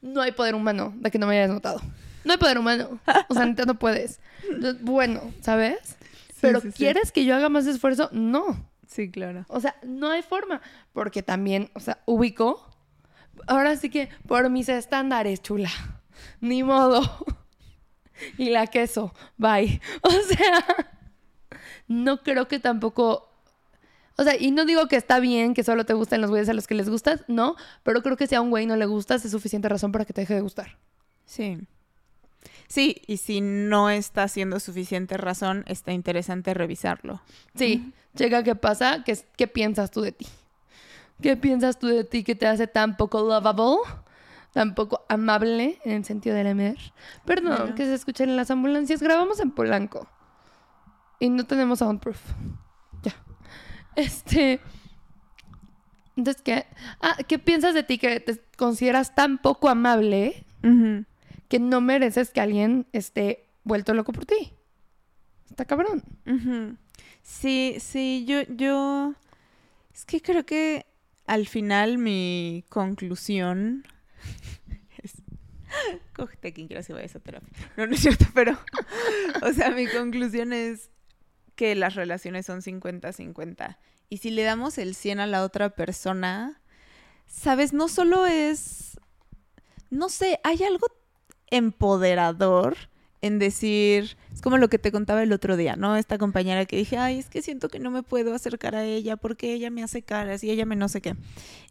[0.00, 1.80] No hay poder humano de que no me hayas notado.
[2.24, 3.00] No hay poder humano.
[3.28, 4.20] O sea, no puedes.
[4.80, 5.96] Bueno, ¿sabes?
[6.40, 6.76] Pero sí, sí.
[6.76, 8.08] ¿quieres que yo haga más esfuerzo?
[8.12, 8.68] No.
[8.86, 9.44] Sí, claro.
[9.48, 10.60] O sea, no hay forma.
[10.92, 12.68] Porque también, o sea, ubico.
[13.46, 15.70] Ahora sí que por mis estándares, chula.
[16.40, 17.02] Ni modo.
[18.38, 19.14] Y la queso.
[19.36, 19.80] Bye.
[20.02, 20.64] O sea,
[21.88, 23.28] no creo que tampoco.
[24.18, 26.52] O sea, y no digo que está bien que solo te gusten los güeyes a
[26.54, 27.56] los que les gustas, no.
[27.82, 30.12] Pero creo que si a un güey no le gustas, es suficiente razón para que
[30.12, 30.76] te deje de gustar.
[31.24, 31.58] Sí.
[32.68, 37.22] Sí, y si no está siendo suficiente razón, está interesante revisarlo.
[37.54, 40.26] Sí, llega qué pasa, ¿Qué, qué piensas tú de ti.
[41.20, 43.76] ¿Qué piensas tú de ti que te hace tan poco lovable?
[44.52, 46.76] Tan poco amable en el sentido del emer.
[47.24, 47.74] Perdón, Bueno.
[47.74, 49.00] que se escuchen en las ambulancias.
[49.02, 50.08] Grabamos en Polanco.
[51.22, 52.18] Y no tenemos soundproof.
[53.04, 53.14] Ya.
[53.94, 54.58] Este.
[56.16, 56.66] Entonces, ¿qué?
[57.00, 60.44] Ah, ¿qué piensas de ti que te consideras tan poco amable
[61.48, 64.52] que no mereces que alguien esté vuelto loco por ti?
[65.48, 66.02] Está cabrón.
[67.22, 69.14] Sí, sí, yo, yo...
[69.94, 70.86] Es que creo que
[71.26, 73.84] al final mi conclusión
[75.04, 75.22] es...
[76.16, 77.48] Cógete quien quieras que vaya a esa terapia.
[77.76, 78.58] No, no es cierto, pero...
[79.42, 80.91] O sea, mi conclusión es
[81.62, 83.76] que las relaciones son 50-50.
[84.08, 86.60] Y si le damos el 100 a la otra persona,
[87.28, 87.72] ¿sabes?
[87.72, 88.98] No solo es...
[89.88, 90.88] No sé, hay algo
[91.52, 92.76] empoderador
[93.20, 95.94] en decir, es como lo que te contaba el otro día, ¿no?
[95.94, 99.16] Esta compañera que dije, ay, es que siento que no me puedo acercar a ella
[99.16, 101.14] porque ella me hace caras y ella me no sé qué.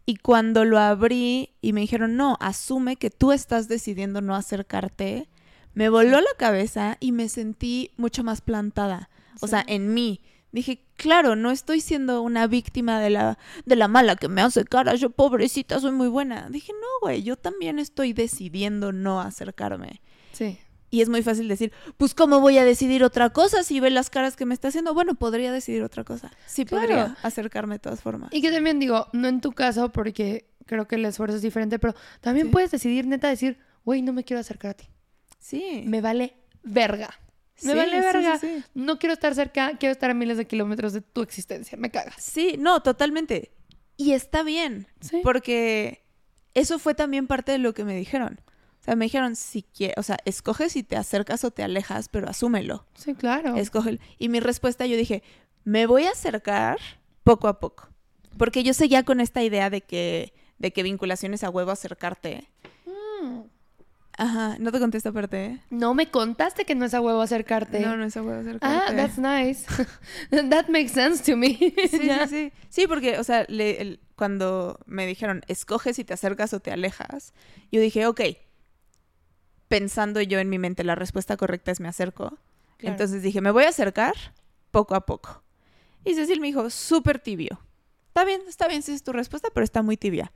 [0.06, 5.27] Y cuando lo abrí y me dijeron, no, asume que tú estás decidiendo no acercarte,
[5.73, 9.10] me voló la cabeza y me sentí mucho más plantada.
[9.39, 10.21] O sea, en mí.
[10.51, 14.65] Dije, claro, no estoy siendo una víctima de la, de la mala que me hace
[14.65, 16.49] caras, yo pobrecita soy muy buena.
[16.49, 20.01] Dije, no, güey, yo también estoy decidiendo no acercarme.
[20.33, 20.59] Sí.
[20.89, 24.09] Y es muy fácil decir, pues ¿cómo voy a decidir otra cosa si ve las
[24.09, 24.93] caras que me está haciendo?
[24.93, 26.29] Bueno, podría decidir otra cosa.
[26.47, 26.85] Sí, Claro.
[26.85, 28.29] podría acercarme de todas formas.
[28.33, 31.79] Y que también digo, no en tu caso, porque creo que el esfuerzo es diferente,
[31.79, 32.51] pero también Sí.
[32.51, 34.89] puedes decidir, neta, decir, güey, no me quiero acercar a ti.
[35.39, 35.85] Sí.
[35.87, 37.09] Me vale verga.
[37.63, 38.37] Me Sí, vale verga.
[38.39, 38.63] sí, sí.
[38.73, 41.77] No quiero estar cerca, quiero estar a miles de kilómetros de tu existencia.
[41.77, 42.15] Me cagas.
[42.17, 43.51] Sí, no, totalmente.
[43.97, 44.87] Y está bien,
[45.21, 46.03] porque
[46.55, 48.41] eso fue también parte de lo que me dijeron.
[48.79, 52.09] O sea, me dijeron, si quieres, o sea, escoge si te acercas o te alejas,
[52.09, 52.87] pero asúmelo.
[52.95, 53.55] Sí, claro.
[53.55, 53.99] Escoge.
[54.17, 55.21] Y mi respuesta, yo dije,
[55.63, 56.79] me voy a acercar
[57.23, 57.89] poco a poco.
[58.39, 62.47] Porque yo seguía con esta idea de que, de que vinculación es a huevo acercarte.
[63.21, 63.41] Mm.
[64.17, 65.60] Ajá, no te conté esta parte, ¿eh?
[65.69, 67.80] No me contaste que no es a huevo acercarte.
[67.80, 68.95] No, no es a huevo ah, acercarte.
[68.95, 69.65] that's nice.
[70.50, 71.56] That makes sense to me.
[71.58, 72.52] Sí, sí, sí.
[72.69, 76.71] Sí, porque, o sea, le- el- cuando me dijeron, escoge si te acercas o te
[76.71, 77.34] alejas,
[77.71, 78.21] yo dije, ok,
[79.67, 82.38] pensando yo en mi mente, la respuesta correcta es me acerco.
[82.78, 82.93] Claro.
[82.93, 84.13] Entonces dije, me voy a acercar
[84.71, 85.43] poco a poco.
[86.04, 87.62] Y Cecil me dijo, súper tibio.
[88.08, 90.32] Está bien, está bien si es tu respuesta, pero está muy tibia.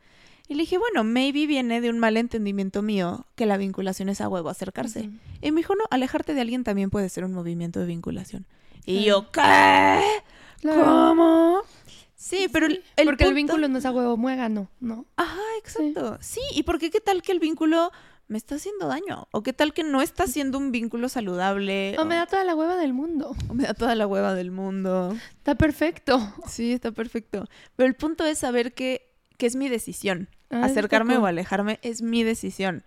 [0.47, 4.21] Y le dije, bueno, maybe viene de un mal entendimiento mío que la vinculación es
[4.21, 5.10] a huevo acercarse.
[5.41, 8.45] Y me dijo, no, alejarte de alguien también puede ser un movimiento de vinculación.
[8.86, 10.01] Y yo, ¿qué?
[10.62, 10.84] Claro.
[10.84, 11.62] ¿Cómo?
[12.15, 15.05] Sí, pero el, el Porque el vínculo no es a huevo muégano, ¿no?
[15.15, 16.17] Ajá, exacto.
[16.21, 16.41] Sí.
[16.53, 17.91] y por qué qué tal que el vínculo
[18.27, 19.27] me está haciendo daño?
[19.31, 21.95] ¿O qué tal que no está siendo un vínculo saludable?
[21.99, 23.36] O me da toda la hueva del mundo.
[23.49, 25.15] o me da toda la hueva del mundo.
[25.38, 26.34] Está perfecto.
[26.47, 27.47] Sí, está perfecto.
[27.75, 30.29] Pero el punto es saber que, que es mi decisión.
[30.49, 32.84] Ah, Acercarme o alejarme es mi decisión.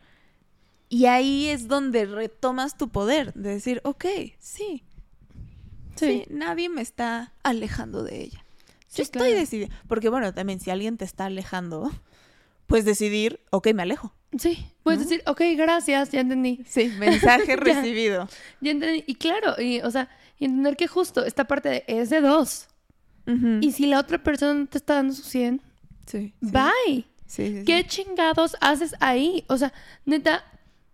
[0.88, 4.04] Y ahí es donde retomas tu poder de decir, ok,
[4.38, 4.84] sí,
[5.96, 8.44] sí, nadie me está alejando de ella.
[8.86, 9.36] Sí, Yo estoy claro.
[9.36, 9.74] decidiendo.
[9.86, 11.90] Porque bueno, también si alguien te está alejando,
[12.66, 14.14] puedes decidir, ok, me alejo.
[14.38, 15.04] Sí, puedes ¿No?
[15.06, 16.64] decir, ok, gracias, ya entendí.
[16.66, 17.56] Sí, mensaje Ya.
[17.56, 18.28] recibido.
[18.60, 19.04] Ya entendí.
[19.06, 22.68] Y claro, y, o sea, y entender que justo esta parte de es de dos.
[23.26, 23.58] Ujú.
[23.60, 25.60] Y si la otra persona no te está dando su 100,
[26.06, 26.50] Sí, sí.
[26.50, 26.70] bye.
[26.86, 27.64] Sí, sí, sí.
[27.64, 29.44] ¿Qué chingados haces ahí?
[29.48, 29.72] O sea,
[30.04, 30.44] neta,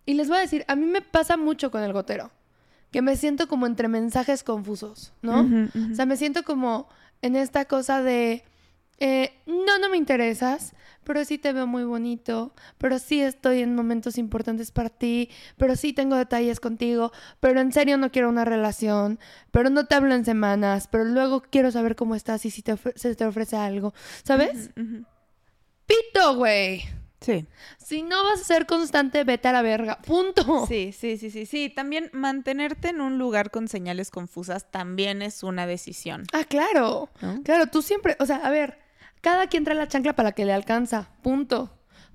[0.05, 2.31] y les voy a decir, a mí me pasa mucho con el gotero,
[2.91, 5.41] que me siento como entre mensajes confusos, ¿no?
[5.91, 6.89] O sea, me siento como
[7.23, 8.45] en esta cosa de
[8.99, 13.75] eh, no, no me interesas, pero sí te veo muy bonito, pero sí estoy en
[13.75, 18.45] momentos importantes para ti, pero sí tengo detalles contigo, pero en serio no quiero una
[18.45, 19.19] relación,
[19.51, 22.77] pero no te hablo en semanas, pero luego quiero saber cómo estás y si te
[22.95, 24.71] se te ofrece algo, ¿sabes?
[25.87, 26.85] Pito, güey.
[27.21, 27.47] Sí.
[27.79, 29.99] Si no vas a ser constante, vete a la verga.
[30.03, 30.67] Punto.
[30.67, 31.71] Sí, sí, sí, sí, sí.
[31.71, 36.25] También mantenerte en un lugar con señales confusas también es una decisión.
[36.33, 37.09] Ah, claro.
[37.45, 38.79] Claro, tú siempre, o sea, a ver,
[39.21, 41.09] cada quien trae la chancla para que le alcanza.
[41.23, 41.71] Punto.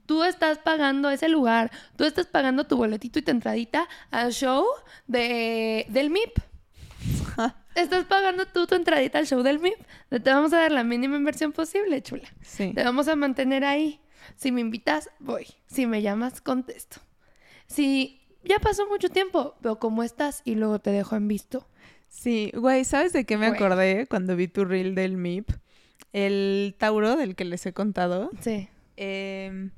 [0.06, 1.72] Tú estás pagando ese lugar.
[1.96, 4.66] Tú estás pagando tu boletito y tu entradita al show
[5.08, 6.40] de, del MIP.
[7.76, 9.78] estás pagando tú tu entradita al show del MIP.
[10.10, 12.28] Te vamos a dar la mínima inversión posible, chula.
[12.42, 12.74] Sí.
[12.74, 14.00] Te vamos a mantener ahí.
[14.36, 15.48] Si me invitas, voy.
[15.68, 16.98] Si me llamas, contesto.
[17.68, 21.68] Si ya pasó mucho tiempo, veo cómo estás y luego te dejo en visto.
[22.10, 23.60] Sí, güey, ¿sabes de qué me Güey.
[23.60, 25.52] acordé cuando vi tu reel del MIP?
[26.12, 28.32] El Tauro del que les he contado.
[28.42, 28.68] Sí.
[28.98, 29.70] Eh,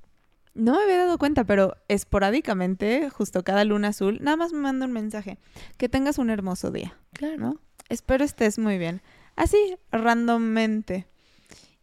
[0.54, 4.86] no me había dado cuenta, pero esporádicamente, justo cada luna azul, nada más me manda
[4.86, 5.38] un mensaje.
[5.78, 7.38] Que tengas un hermoso día, Claro.
[7.38, 7.56] ¿no?
[7.90, 9.02] Espero estés muy bien.
[9.36, 11.08] Así, randommente.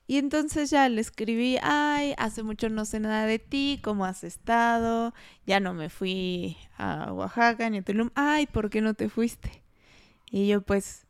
[0.07, 4.25] Y entonces ya le escribí, ay, hace mucho no sé nada de ti, ¿cómo has
[4.25, 5.13] estado?
[5.45, 8.09] Ya no me fui a Oaxaca ni a Tulum.
[8.15, 9.63] Ay, ¿por qué no te fuiste?
[10.31, 11.07] Y yo pues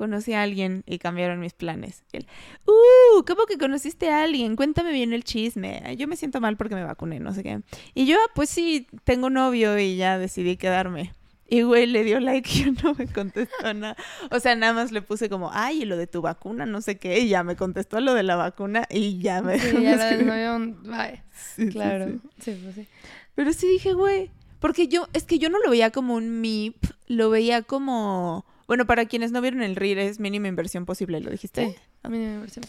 [0.00, 2.02] conocí a alguien y cambiaron mis planes.
[2.12, 2.26] Y él,
[2.66, 4.56] uh, ¿cómo que conociste a alguien?
[4.56, 5.94] Cuéntame bien el chisme.
[5.96, 7.60] Yo me siento mal porque me vacuné, no sé qué.
[7.94, 11.12] Y yo, ah, pues sí, tengo novio y ya decidí quedarme.
[11.52, 13.96] Y güey le dio like y yo no me contestó nada.
[14.30, 16.96] O sea, nada más le puse como, ay, y lo de tu vacuna, no sé
[16.98, 17.18] qué.
[17.20, 20.26] Y ya me contestó lo de la vacuna y ya me dejó de ya escribir.
[20.26, 21.22] novio, un- bye.
[21.32, 22.06] Sí, sí, Claro.
[22.06, 22.20] sí.
[22.40, 22.86] Sí, pues sí.
[23.34, 26.76] Pero sí dije, güey, porque yo, es que yo no lo veía como un MIP,
[27.08, 31.32] lo veía como, bueno, para quienes no vieron el RIR es mínima inversión posible, ¿lo
[31.32, 31.70] dijiste?
[31.70, 32.60] Sí, a mí no me parece.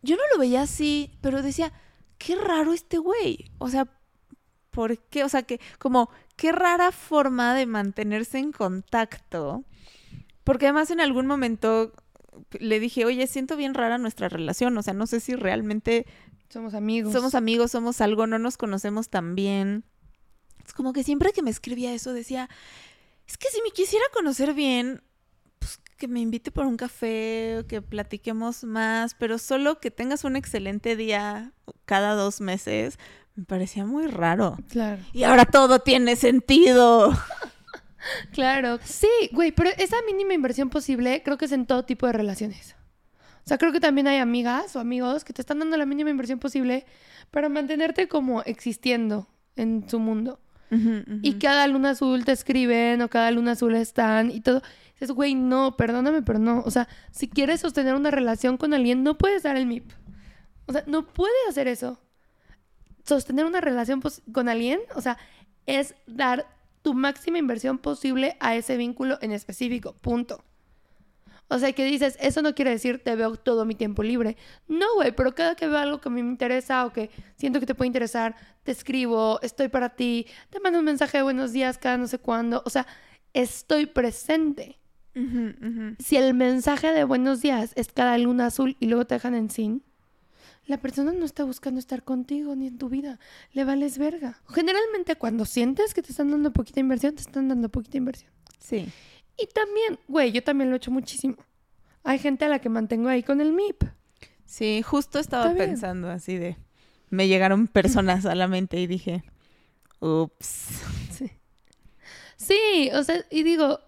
[0.00, 1.70] Yo no lo veía así, pero decía,
[2.16, 3.50] qué raro este güey.
[3.58, 3.88] O sea,
[4.70, 5.22] ¿por qué?
[5.22, 9.66] O sea, que como, qué rara forma de mantenerse en contacto.
[10.44, 11.92] Porque además en algún momento
[12.58, 14.78] le dije, oye, siento bien rara nuestra relación.
[14.78, 16.06] O sea, no sé si realmente
[16.48, 17.12] Somos amigos.
[17.12, 19.84] somos amigos, somos algo, no nos conocemos tan bien.
[20.64, 22.48] Es como que siempre que me escribía eso decía,
[23.32, 25.02] es que si me quisiera conocer bien,
[25.58, 30.24] pues que me invite por un café, o que platiquemos más, pero solo que tengas
[30.24, 31.52] un excelente día
[31.86, 32.98] cada dos meses,
[33.34, 34.58] me parecía muy raro.
[34.68, 35.00] Claro.
[35.14, 37.12] Y ahora todo tiene sentido.
[38.32, 38.80] Claro.
[38.82, 42.74] Sí, güey, pero esa mínima inversión posible creo que es en todo tipo de relaciones.
[43.44, 46.10] O sea, creo que también hay amigas o amigos que te están dando la mínima
[46.10, 46.84] inversión posible
[47.30, 50.40] para mantenerte como existiendo en su mundo.
[51.22, 54.62] Y cada luna azul te escriben o cada luna azul están y todo.
[54.94, 56.62] Dices, güey, no, perdóname, pero no.
[56.64, 59.90] O sea, si quieres sostener una relación con alguien, no puedes dar el MIP.
[60.66, 62.00] O sea, no puedes hacer eso.
[63.04, 65.18] Sostener una relación pos- con alguien, o sea,
[65.66, 66.46] es dar
[66.82, 69.94] tu máxima inversión posible a ese vínculo en específico.
[70.00, 70.44] Punto.
[71.52, 74.36] O sea, que dices, eso no quiere decir te veo todo mi tiempo libre.
[74.68, 77.60] No, güey, pero cada que veo algo que a mí me interesa o que siento
[77.60, 81.52] que te puede interesar, te escribo, estoy para ti, te mando un mensaje de buenos
[81.52, 82.62] días cada no sé cuándo.
[82.64, 82.86] O sea,
[83.32, 84.78] estoy presente.
[85.98, 89.50] Si el mensaje de buenos días es cada luna azul y luego te dejan en
[89.50, 89.82] sin,
[90.66, 93.18] la persona no está buscando estar contigo ni en tu vida.
[93.52, 94.40] Le vales verga.
[94.48, 98.30] Generalmente cuando sientes que te están dando poquita inversión, te están dando poquita inversión.
[98.58, 98.88] Sí.
[99.36, 101.36] Y también, güey, yo también lo he hecho muchísimo.
[102.04, 103.84] Hay gente a la que mantengo ahí con el MIP.
[104.44, 106.56] Sí, justo estaba pensando así de...
[107.10, 109.22] Me llegaron personas a la mente y dije,
[110.00, 110.68] ups.
[111.10, 111.30] Sí.
[112.36, 113.80] Sí, o sea, y digo,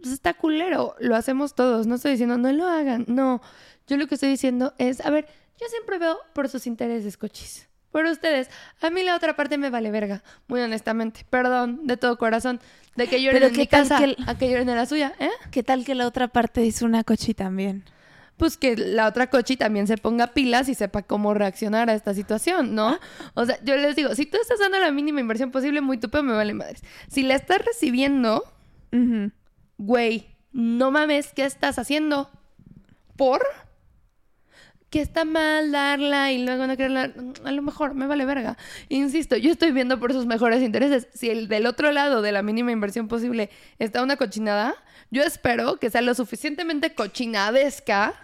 [0.00, 1.86] pues está culero, lo hacemos todos.
[1.86, 3.04] No estoy diciendo, no lo hagan.
[3.06, 3.40] No,
[3.86, 5.26] yo lo que estoy diciendo es, a ver,
[5.60, 7.68] yo siempre veo por sus intereses, cochis.
[7.94, 8.50] Por ustedes.
[8.82, 11.24] A mí la otra parte me vale verga, muy honestamente.
[11.30, 12.58] Perdón, de todo corazón.
[12.96, 15.12] De que lloren en ¿qué mi casa que el- a que lloren en la suya,
[15.20, 15.30] ¿eh?
[15.52, 17.84] ¿Qué tal que la otra parte hizo una cochi también?
[18.36, 22.14] pues que la otra cochi también se ponga pilas y sepa cómo reaccionar a esta
[22.14, 22.98] situación, ¿no?
[23.34, 26.08] O sea, yo les digo, si tú estás dando la mínima inversión posible, muy tu
[26.20, 26.82] me vale madres.
[27.08, 28.42] Si la estás recibiendo,
[29.78, 32.28] güey, no mames, ¿qué estás haciendo?
[33.16, 33.40] ¿Por?
[34.94, 37.12] Que está mal darla y luego no quererla.
[37.44, 38.56] A lo mejor me vale verga.
[38.88, 41.08] Insisto, yo estoy viendo por sus mejores intereses.
[41.12, 44.76] Si el del otro lado de la mínima inversión posible está una cochinada,
[45.10, 48.14] yo espero que sea lo suficientemente cochinadesca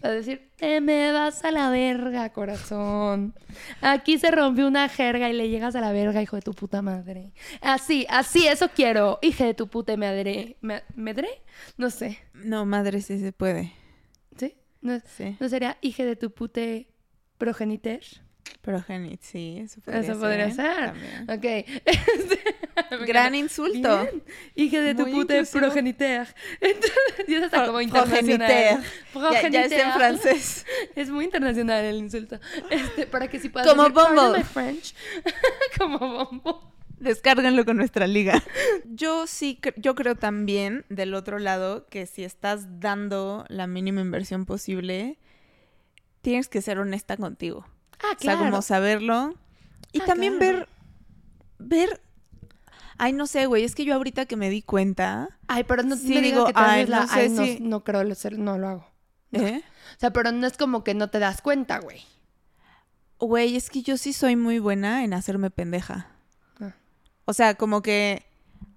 [0.00, 3.32] para decir, te me vas a la verga, corazón.
[3.80, 6.82] Aquí se rompió una jerga y le llegas a la verga, hijo de tu puta
[6.82, 7.32] madre.
[7.60, 9.20] Así, así, eso quiero.
[9.22, 10.56] Hija de tu puta madre.
[10.60, 11.28] ¿Me- ¿Medre?
[11.76, 12.18] No sé.
[12.34, 13.72] No, madre, sí se puede.
[14.86, 15.36] ¿No, Sí.
[15.40, 16.88] no sería hija de tu pute
[17.38, 18.00] progenitor?
[18.62, 20.90] Progenit, sí, eso podría Eso podría ser.
[21.28, 21.44] Ok.
[21.86, 24.02] Este, Gran insulto.
[24.02, 24.22] Bien.
[24.54, 25.60] Hija de tu Muy inclusivo.
[25.60, 26.26] progenitor.
[26.60, 26.92] Entonces,
[27.26, 28.82] y eso está como internacional.
[29.12, 29.42] progeniteur.
[29.42, 30.64] Ya, ya está en francés.
[30.96, 32.38] Es muy internacional el insulto.
[32.70, 33.82] Este, para que si puedas Como
[34.32, 34.94] decir, French.
[35.78, 36.75] como bombo.
[36.98, 38.42] Descárganlo con nuestra liga.
[38.86, 44.46] Yo sí, yo creo también del otro lado que si estás dando la mínima inversión
[44.46, 45.18] posible,
[46.22, 47.66] tienes que ser honesta contigo.
[48.02, 49.34] Ah, O sea, como saberlo.
[49.92, 50.58] Y Ah, también claro.
[50.58, 50.68] ver,
[51.58, 52.00] ver,
[52.98, 55.96] ay, no sé, güey, es que yo ahorita que me di cuenta, Ay, pero no
[55.96, 58.38] Sí, me digo, que ay, la- no sé ay, no, si- no creo lo ser,
[58.38, 58.86] no lo hago.
[59.32, 59.62] ¿eh?
[59.96, 62.00] O sea, pero no es como que no te das cuenta, güey.
[63.18, 66.08] Güey, es que yo sí soy muy buena en hacerme pendeja.
[67.26, 68.22] O sea, como que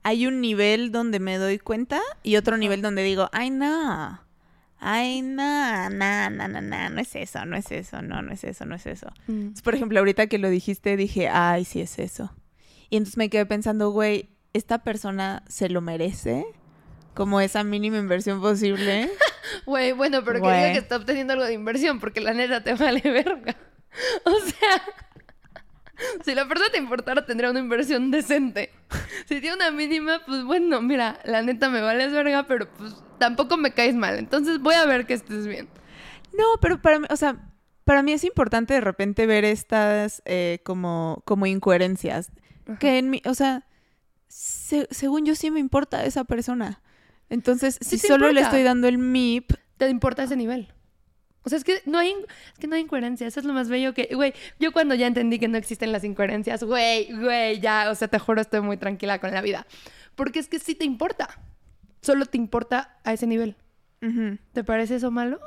[0.04, 4.22] hay un nivel donde me doy cuenta y otro nivel donde digo, ay, no.
[4.82, 8.44] Ay, no, no, no, no, no, no es eso, no es eso, no, no es
[8.46, 9.08] eso, no es eso.
[9.28, 9.32] Mm.
[9.32, 12.34] Entonces, por ejemplo, ahorita que lo dijiste, dije, ay, sí es eso.
[12.90, 16.46] Y entonces me quedé pensando, güey, ¿esta persona se lo merece?
[17.14, 19.10] Como esa mínima inversión posible.
[19.66, 20.58] Güey, bueno, pero que Güey.
[20.58, 23.56] diga que está obteniendo algo de inversión, porque la neta te vale verga.
[24.24, 24.84] O sea,
[26.26, 28.72] si la persona te importara, tendría una inversión decente.
[29.28, 33.58] Si tiene una mínima, pues bueno, mira, la neta me vales verga, pero pues tampoco
[33.58, 34.18] me caes mal.
[34.18, 35.68] Entonces voy a ver que estés bien.
[36.38, 37.38] No, pero para mí, o sea,
[37.84, 42.32] para mí es importante de repente ver estas eh, como, como incoherencias.
[42.80, 43.66] Que en mi, o sea,
[44.28, 46.82] se- según yo sí me importa esa persona.
[47.30, 50.74] Entonces, Sí si solo le estoy dando el MIP, ¿Te importa ese nivel?
[51.44, 52.14] O sea, es que no hay,
[52.54, 53.28] es que no hay incoherencia.
[53.28, 56.04] Eso es lo más bello que, güey, yo cuando ya entendí que no existen las
[56.04, 59.66] incoherencias, güey, güey, ya, o sea, te juro, estoy muy tranquila con la vida.
[60.16, 61.30] Porque es que sí te importa.
[62.02, 63.56] Solo te importa a ese nivel.
[64.54, 65.40] ¿Te parece eso malo?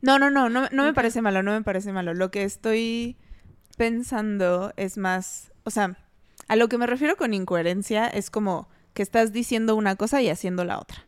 [0.00, 2.14] No, no, no, no, no me parece malo, no me parece malo.
[2.14, 3.16] Lo que estoy
[3.76, 5.98] pensando es más, o sea,
[6.48, 10.28] a lo que me refiero con incoherencia es como que estás diciendo una cosa y
[10.28, 11.06] haciendo la otra,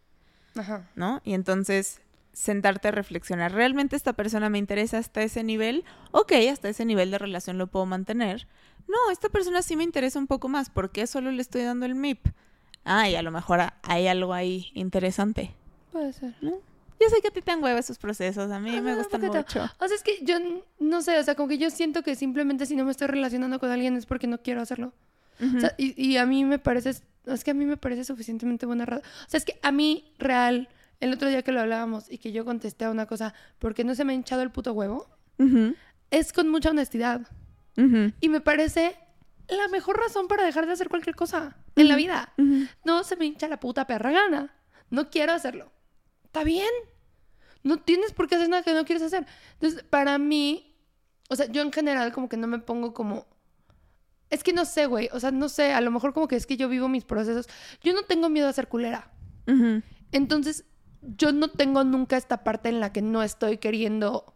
[0.54, 0.88] Ajá.
[0.94, 1.20] ¿no?
[1.24, 2.00] Y entonces
[2.32, 5.84] sentarte a reflexionar, ¿realmente esta persona me interesa hasta ese nivel?
[6.12, 8.46] Ok, hasta ese nivel de relación lo puedo mantener.
[8.88, 11.86] No, esta persona sí me interesa un poco más, ¿por qué solo le estoy dando
[11.86, 12.28] el MIP?
[12.84, 15.54] Ah, y a lo mejor hay algo ahí interesante.
[15.92, 16.34] Puede ser.
[16.40, 19.20] Yo sé que a ti te han hueva esos procesos, a mí me Ajá, gustan
[19.22, 19.64] mucho.
[19.80, 20.36] O sea, es que yo
[20.78, 23.58] no sé, o sea, como que yo siento que simplemente si no me estoy relacionando
[23.58, 24.92] con alguien es porque no quiero hacerlo.
[25.40, 25.56] Ujú.
[25.56, 26.90] O sea, y, y a mí me parece,
[27.26, 29.04] es que a mí me parece suficientemente buena razón.
[29.26, 30.68] O sea, es que a mí, real,
[31.02, 33.96] el otro día que lo hablábamos y que yo contesté a una cosa, porque no
[33.96, 35.08] se me ha hinchado el puto huevo,
[36.10, 37.26] es con mucha honestidad.
[38.20, 38.96] Y me parece
[39.48, 42.32] la mejor razón para dejar de hacer cualquier cosa en la vida.
[42.84, 44.54] No se me hincha la puta perra gana.
[44.90, 45.72] No quiero hacerlo.
[46.22, 46.70] Está bien.
[47.64, 49.26] No tienes por qué hacer nada que no quieres hacer.
[49.54, 50.76] Entonces, para mí,
[51.28, 53.26] o sea, yo en general como que no me pongo como...
[54.30, 55.08] Es que no sé, güey.
[55.12, 55.72] O sea, no sé.
[55.72, 57.48] A lo mejor como que es que yo vivo mis procesos.
[57.82, 59.10] Yo no tengo miedo a ser culera.
[60.12, 60.64] Entonces,
[61.02, 64.34] yo no tengo nunca esta parte en la que no estoy queriendo...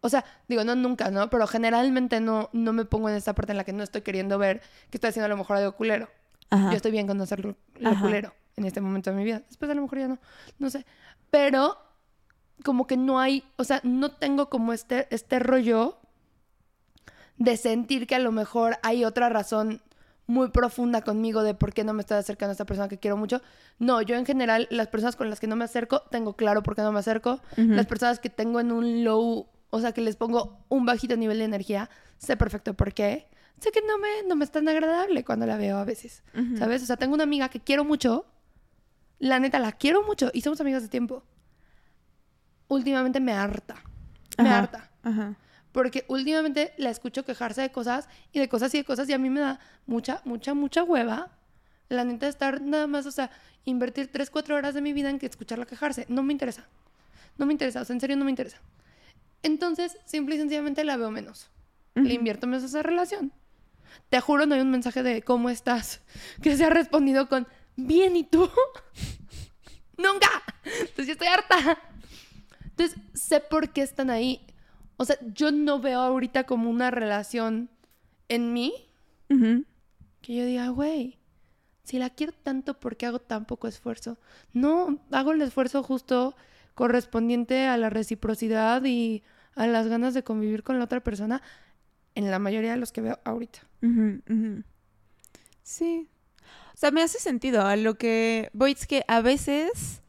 [0.00, 1.28] O sea, digo, no nunca, ¿no?
[1.28, 4.38] Pero generalmente no, no me pongo en esta parte en la que no estoy queriendo
[4.38, 4.60] ver
[4.90, 6.08] que estoy haciendo a lo mejor algo culero.
[6.50, 6.70] Ajá.
[6.70, 7.56] Yo estoy bien con hacer lo,
[8.00, 9.42] culero en este momento de mi vida.
[9.48, 10.18] Después a lo mejor ya no,
[10.58, 10.86] no sé.
[11.30, 11.76] Pero
[12.64, 15.98] como que no hay, o sea, no tengo como este, este rollo
[17.36, 19.82] de sentir que a lo mejor hay otra razón
[20.28, 23.16] muy profunda conmigo de por qué no me estoy acercando a esta persona que quiero
[23.16, 23.40] mucho.
[23.78, 26.76] No, yo en general, las personas con las que no me acerco, tengo claro por
[26.76, 27.40] qué no me acerco.
[27.56, 31.38] Las personas que tengo en un low, o sea, que les pongo un bajito nivel
[31.38, 33.26] de energía, sé perfecto por qué.
[33.58, 36.22] Sé que no me, no me es tan agradable cuando la veo a veces.
[36.34, 36.58] Ujú.
[36.58, 36.82] ¿Sabes?
[36.82, 38.26] O sea, tengo una amiga que quiero mucho.
[39.18, 41.24] La neta, la quiero mucho y somos amigas de tiempo.
[42.68, 43.76] Últimamente me harta.
[44.36, 44.58] Me Ajá.
[44.58, 44.90] harta.
[45.02, 45.36] Ajá.
[45.72, 49.18] Porque últimamente la escucho quejarse de cosas y de cosas y de cosas y a
[49.18, 51.30] mí me da mucha, mucha, mucha hueva.
[51.88, 53.30] La neta, estar nada más, o sea,
[53.64, 56.06] invertir 3, 4 horas de mi vida en que escucharla quejarse.
[56.08, 56.66] No me interesa.
[57.36, 57.82] No me interesa.
[57.82, 58.60] O sea, en serio no me interesa.
[59.42, 61.48] Entonces, simple y sencillamente la veo menos.
[61.94, 63.32] Le invierto menos a esa relación.
[64.10, 66.00] Te juro, no hay un mensaje de cómo estás
[66.42, 67.46] que se ha respondido con
[67.76, 68.50] bien y tú.
[69.96, 70.28] Nunca.
[70.64, 71.78] Entonces yo estoy harta.
[72.64, 74.40] Entonces sé por qué están ahí.
[74.98, 77.70] O sea, yo no veo ahorita como una relación
[78.28, 78.74] en mí
[80.20, 81.18] que yo diga, güey,
[81.84, 84.18] si la quiero tanto, ¿por qué hago tan poco esfuerzo?
[84.52, 86.34] No, hago el esfuerzo justo
[86.74, 89.22] correspondiente a la reciprocidad y
[89.54, 91.42] a las ganas de convivir con la otra persona
[92.14, 93.60] en la mayoría de los que veo ahorita.
[95.62, 96.08] Sí.
[96.74, 97.62] O sea, me hace sentido.
[97.62, 100.02] A lo que voy es que a veces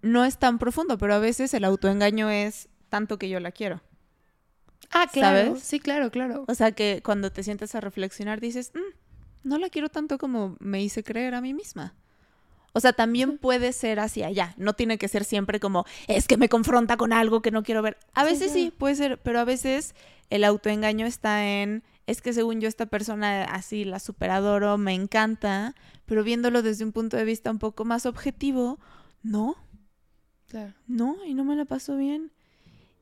[0.00, 3.82] no es tan profundo, pero a veces el autoengaño es tanto que yo la quiero.
[4.90, 5.48] Ah, claro.
[5.48, 5.62] ¿Sabes?
[5.62, 6.44] Sí, claro, claro.
[6.48, 10.56] O sea que cuando te sientes a reflexionar dices, "Mm, no la quiero tanto como
[10.60, 11.94] me hice creer a mí misma.
[12.74, 14.54] O sea, también puede ser hacia allá.
[14.56, 17.82] No tiene que ser siempre como, es que me confronta con algo que no quiero
[17.82, 17.96] ver.
[18.14, 19.94] A veces sí, puede ser, pero a veces
[20.30, 25.74] el autoengaño está en, es que según yo esta persona así la superadoro, me encanta,
[26.06, 28.78] pero viéndolo desde un punto de vista un poco más objetivo,
[29.22, 29.56] no,
[30.48, 30.74] Claro.
[30.86, 32.30] no, y no me la paso bien.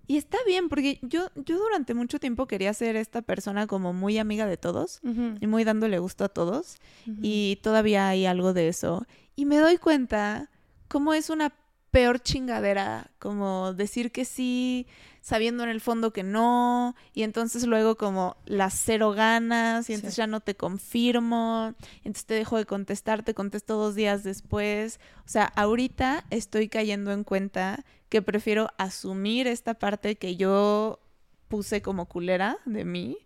[0.09, 4.19] Y está bien, porque yo, yo durante mucho tiempo quería ser esta persona como muy
[4.19, 5.01] amiga de todos
[5.41, 6.77] y muy dándole gusto a todos.
[7.23, 9.07] Y todavía hay algo de eso.
[9.35, 10.51] Y me doy cuenta
[10.89, 11.53] cómo es una
[11.91, 14.87] peor chingadera, como decir que sí,
[15.23, 20.15] sabiendo en el fondo que no, y entonces luego como las cero ganas, y entonces
[20.15, 20.19] Sí.
[20.19, 25.01] ya no te confirmo, y entonces te dejo de contestar, te contesto dos días después.
[25.25, 31.01] O sea, ahorita estoy cayendo en cuenta que prefiero asumir esta parte que yo
[31.49, 33.19] puse como culera de mí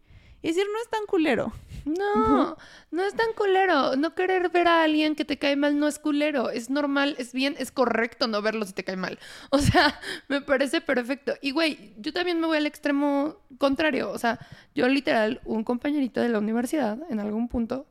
[0.42, 1.52] y decir, no es tan culero.
[1.84, 2.56] No,
[2.90, 3.96] no es tan culero.
[3.96, 6.48] No querer ver a alguien que te cae mal no es culero.
[6.48, 9.18] Es normal, es bien, es correcto no verlo si te cae mal.
[9.50, 11.34] O sea, me parece perfecto.
[11.42, 14.10] Y güey, yo también me voy al extremo contrario.
[14.10, 14.38] O sea,
[14.74, 17.86] yo literal, un compañerito de la universidad, en algún punto,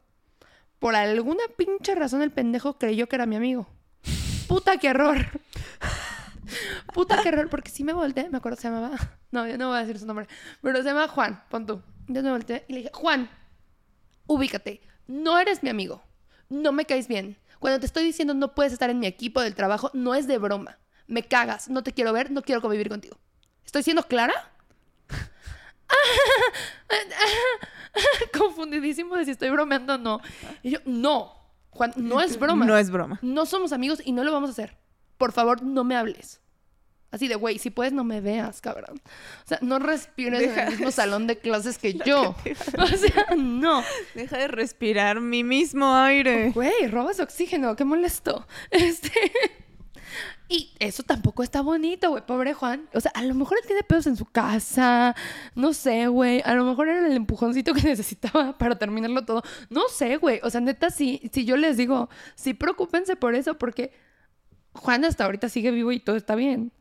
[0.79, 3.67] por alguna pinche razón el pendejo creyó que era mi amigo.
[4.47, 5.17] Puta, qué error.
[6.93, 7.49] Puta, qué error.
[7.49, 8.97] Porque sí me volteé, me acuerdo se llamaba.
[9.31, 10.27] No, yo no voy a decir su nombre.
[10.59, 11.83] Pero se llama Juan, pon tú.
[12.07, 13.29] Yo me volteé y le dije, Juan,
[14.25, 14.81] ubícate.
[15.05, 16.01] No eres mi amigo.
[16.49, 17.37] No me caes bien.
[17.59, 20.39] Cuando te estoy diciendo no puedes estar en mi equipo del trabajo, no es de
[20.39, 20.79] broma.
[21.05, 21.69] Me cagas.
[21.69, 23.19] No te quiero ver, no quiero convivir contigo.
[23.63, 24.33] ¿Estoy siendo clara?
[28.37, 30.21] Confundidísimo de si estoy bromeando o no.
[30.63, 31.35] Y yo, no.
[31.69, 32.65] Juan, no es broma.
[32.65, 33.19] No es broma.
[33.21, 34.77] No somos amigos y no lo vamos a hacer.
[35.19, 36.39] Por favor, no me hables.
[37.11, 39.01] Así de, güey, si puedes, no me veas, cabrón.
[39.43, 42.35] O sea, no respires en el mismo salón de clases que yo.
[42.77, 43.83] O sea, no.
[44.15, 46.51] Deja de respirar mi mismo aire.
[46.51, 48.47] Güey, robas oxígeno, qué molesto.
[48.71, 49.11] Este.
[50.47, 52.89] Y eso tampoco está bonito, güey, pobre Juan.
[52.93, 55.15] O sea, a lo mejor él tiene pedos en su casa.
[55.53, 56.41] No sé, güey.
[56.45, 59.43] A lo mejor era el empujoncito que necesitaba para terminarlo todo.
[59.69, 60.39] No sé, güey.
[60.43, 63.91] O sea, neta, sí, si yo les digo, sí, preocúpense por eso, porque
[64.73, 66.71] Juan hasta ahorita sigue vivo y todo está bien.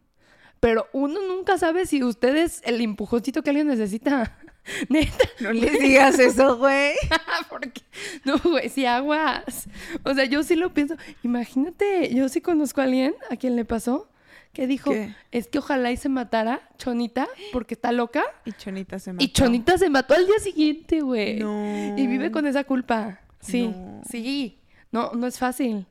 [0.61, 4.37] Pero uno nunca sabe si usted es el empujoncito que alguien necesita.
[4.89, 5.29] Neta.
[5.41, 6.95] No les digas eso, güey.
[7.49, 7.81] Porque,
[8.25, 9.69] no, güey, si aguas.
[10.05, 10.97] O sea, yo sí lo pienso.
[11.23, 14.09] Imagínate, yo sí conozco a alguien a quien le pasó
[14.53, 15.15] que dijo, ¿Qué?
[15.31, 18.25] es que ojalá y se matara Chonita porque está loca.
[18.45, 19.25] Y Chonita se mató.
[19.25, 21.39] Y Chonita se mató al día siguiente, güey.
[21.39, 21.97] No.
[21.97, 23.21] Y vive con esa culpa.
[23.41, 24.03] Sí, No.
[24.11, 24.59] sí.
[24.91, 25.87] No, no es fácil.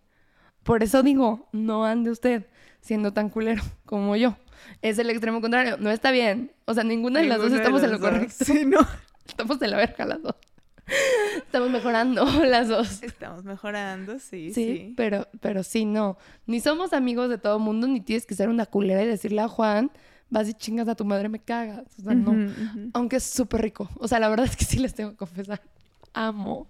[0.67, 2.45] Por eso digo, no ande usted
[2.81, 4.35] siendo tan culero como yo.
[4.81, 5.77] Es el extremo contrario.
[5.79, 6.51] No está bien.
[6.65, 8.09] O sea, ninguna de las dos estamos en lo dos.
[8.09, 8.45] correcto.
[8.45, 8.79] Sí, no.
[9.25, 10.35] Estamos de la verga las dos.
[11.37, 13.01] Estamos mejorando las dos.
[13.01, 14.93] Estamos mejorando, sí, Sí, sí.
[14.97, 16.17] pero, pero sí, no.
[16.47, 19.47] Ni somos amigos de todo mundo, ni tienes que ser una culera y decirle a
[19.47, 19.89] Juan,
[20.29, 21.85] vas y chingas a tu madre, me cagas.
[21.99, 22.35] O sea, no.
[22.93, 23.89] Aunque es súper rico.
[23.99, 25.61] O sea, la verdad es que sí les tengo que confesar.
[26.13, 26.67] Amo,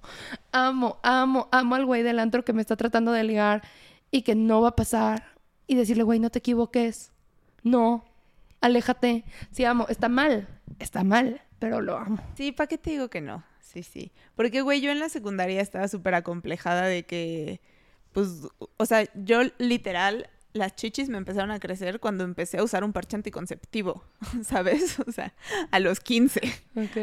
[0.51, 3.61] amo, amo, amo al güey del antro que me está tratando de ligar
[4.11, 5.37] y que no va a pasar.
[5.67, 7.11] Y decirle, güey, no te equivoques.
[7.63, 8.05] No,
[8.61, 9.25] aléjate.
[9.51, 9.85] Sí, amo.
[9.89, 10.47] Está mal,
[10.79, 12.17] está mal, pero lo amo.
[12.35, 13.43] Sí, ¿para qué te digo que no?
[13.61, 14.11] Sí, sí.
[14.35, 17.59] Porque, güey, yo en la secundaria estaba súper acomplejada de que,
[18.13, 18.47] pues,
[18.77, 22.93] o sea, yo literal, las chichis me empezaron a crecer cuando empecé a usar un
[22.93, 24.03] parche anticonceptivo,
[24.43, 24.99] ¿sabes?
[25.01, 25.33] O sea,
[25.71, 26.41] a los 15.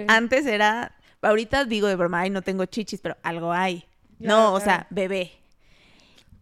[0.08, 3.84] Antes era, ahorita digo de broma, ay, no tengo chichis, pero algo hay.
[4.18, 5.32] No, o sea, bebé.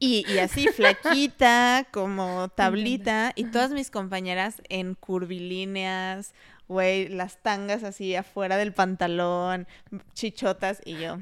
[0.02, 6.34] Y, y así, flaquita, como tablita, y todas mis compañeras en curvilíneas,
[6.66, 9.68] güey, las tangas así afuera del pantalón,
[10.12, 11.18] chichotas, y yo,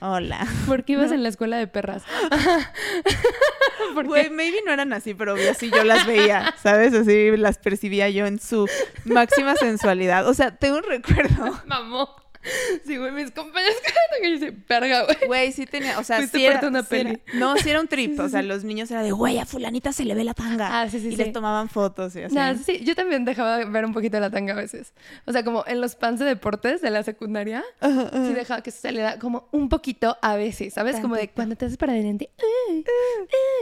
[0.00, 0.46] hola.
[0.66, 2.02] ¿Por qué ibas en la escuela de perras?
[3.94, 6.94] ¿Por Güey, maybe no eran así, pero obvio sí yo las veía, ¿sabes?
[6.94, 8.66] Así las percibía yo en su
[9.04, 10.26] máxima sensualidad.
[10.26, 11.60] O sea, tengo un recuerdo.
[11.66, 12.23] Mamó.
[12.86, 13.76] Sí, güey, mis compañeros
[14.20, 15.16] que yo soy verga, güey.
[15.26, 17.88] Güey, sí tenía, o sea, Fuiste sí era, una sí era- no, sí era un
[17.88, 20.80] trip, o sea, los niños era de, güey, a fulanita se le ve la tanga.
[20.82, 21.16] Ah, sí, sí, y sí.
[21.16, 22.34] les tomaban fotos y así.
[22.34, 24.92] Nah, sí, yo también dejaba ver un poquito la tanga a veces.
[25.26, 28.80] O sea, como en los pans de deportes de la secundaria, sí dejaba que se
[28.80, 31.00] saliera como un poquito a veces, ¿sabes?
[31.00, 32.30] Como de cuando te haces para adelante.
[32.68, 32.84] "Ay,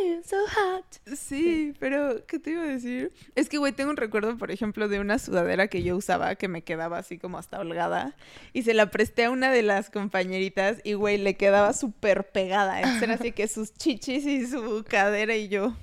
[0.03, 0.85] ay, so hot.
[1.17, 3.13] Sí, pero ¿qué te iba a decir?
[3.35, 6.49] Es que, güey, tengo un recuerdo, por ejemplo, de una sudadera que yo usaba que
[6.49, 8.15] me quedaba así como hasta holgada
[8.53, 12.79] y se la presté a una de las compañeritas y, güey, le quedaba súper pegada.
[12.79, 15.75] Entonces era así que sus chichis y su cadera y yo.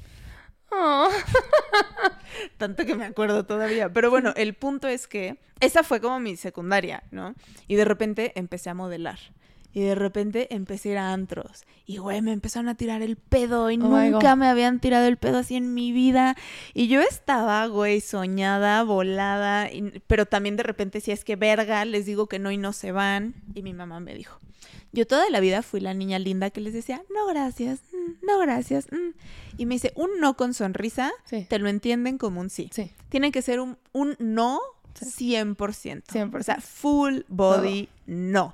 [0.72, 1.10] Oh.
[2.58, 3.92] Tanto que me acuerdo todavía.
[3.92, 7.36] Pero bueno, el punto es que esa fue como mi secundaria, ¿no?
[7.68, 9.20] Y de repente empecé a modelar.
[9.80, 11.64] Y de repente empecé a ir a antros.
[11.86, 13.72] Y, güey, me empezaron a tirar el pedo.
[13.72, 16.36] Y Oh nunca me habían tirado el pedo así en mi vida.
[16.74, 19.72] Y yo estaba, güey, soñada, volada.
[19.72, 22.74] y- pero también de repente, si es que verga, les digo que no y no
[22.74, 23.36] se van.
[23.56, 24.38] Y mi mamá me dijo.
[24.92, 28.40] Yo toda la vida fui la niña linda que les decía, no gracias, mm, no
[28.40, 28.88] gracias.
[28.92, 29.14] mm".
[29.60, 31.46] Y me dice, un no con sonrisa, Sí.
[31.50, 32.70] te lo entienden como un sí.
[32.74, 32.92] Sí.
[33.10, 34.60] Tiene que ser un, un no
[34.96, 35.06] Sí.
[35.36, 36.04] 100%.
[36.12, 36.40] 100%.
[36.42, 38.54] O sea, full body no.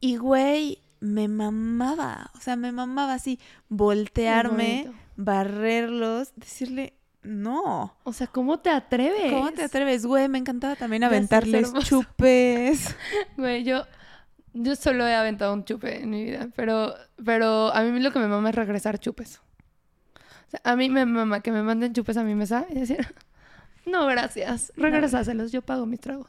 [0.00, 2.30] Y güey, me mamaba.
[2.36, 3.38] O sea, me mamaba así,
[3.68, 7.96] voltearme, barrerlos, decirle no.
[8.04, 9.32] O sea, ¿cómo te atreves?
[9.32, 10.28] ¿Cómo te atreves, güey?
[10.28, 12.96] Me encantaba también aventarles chupes.
[13.36, 13.84] Güey, yo,
[14.54, 16.94] yo solo he aventado un chupe en mi vida, pero,
[17.24, 19.40] pero a mí lo que me mama es regresar chupes.
[20.48, 23.14] O sea, a mí me mama que me manden chupes a mi mesa y decir,
[23.86, 26.28] no, gracias, regresáselos, yo pago mis tragos.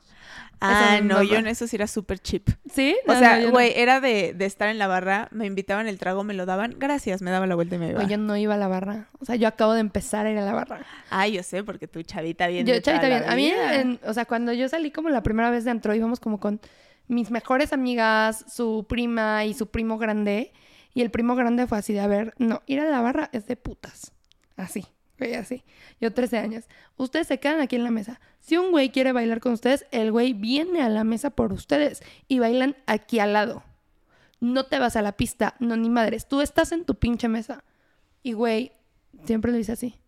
[0.64, 2.48] Ah, no, yo en eso sí era súper cheap.
[2.72, 2.96] ¿Sí?
[3.08, 3.52] O No, sea, no, yo no.
[3.54, 6.76] güey, era de, de estar en la barra, me invitaban el trago, me lo daban,
[6.78, 8.04] gracias, me daba la vuelta y me iba.
[8.04, 9.08] Yo no iba a la barra.
[9.20, 10.86] O sea, yo acabo de empezar a ir a la barra.
[11.10, 12.68] Ah, yo sé, porque tú chavita bien.
[12.68, 13.24] Yo, chavita, bien.
[13.28, 16.20] A mí, en- o sea, cuando yo salí como la primera vez de antro, íbamos
[16.20, 16.62] como con
[17.08, 20.54] mis mejores amigas, su prima y su primo grande.
[20.94, 23.48] Y el primo grande fue así de, a ver, no, ir a la barra es
[23.48, 24.12] de putas.
[24.58, 24.86] Así,
[25.22, 25.64] güey, así.
[26.00, 26.66] Yo 13 años.
[26.98, 28.20] Ustedes se quedan aquí en la mesa.
[28.40, 32.02] Si un güey quiere bailar con ustedes, el güey viene a la mesa por ustedes
[32.28, 33.64] y bailan aquí al lado.
[34.40, 36.28] No te vas a la pista, no ni madres.
[36.28, 37.64] Tú estás en tu pinche mesa.
[38.24, 38.72] Y güey,
[39.26, 40.00] siempre lo hice así.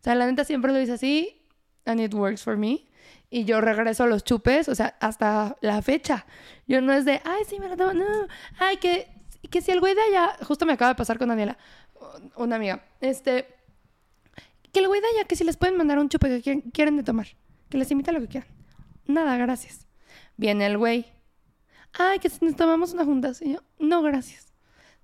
[0.00, 1.40] O sea, la neta siempre lo hice así.
[1.84, 2.88] And it works for me.
[3.30, 6.26] Y yo regreso a los chupes, o sea, hasta la fecha.
[6.66, 7.92] Yo no es de, ay, sí, me lo tomo.
[7.92, 8.04] No,
[8.58, 9.06] ay, que,
[9.50, 11.56] que si el güey de allá, justo me acaba de pasar con Daniela,
[12.36, 13.57] una amiga, este,
[14.72, 16.96] que el güey de allá, que si les pueden mandar un chupe que quieren, quieren
[16.96, 17.28] de tomar,
[17.68, 18.48] que les invita lo que quieran.
[19.06, 19.86] Nada, gracias.
[20.36, 21.06] Viene el güey.
[21.98, 23.32] Ay, que si nos tomamos una junta.
[23.40, 24.52] Y yo, no, gracias.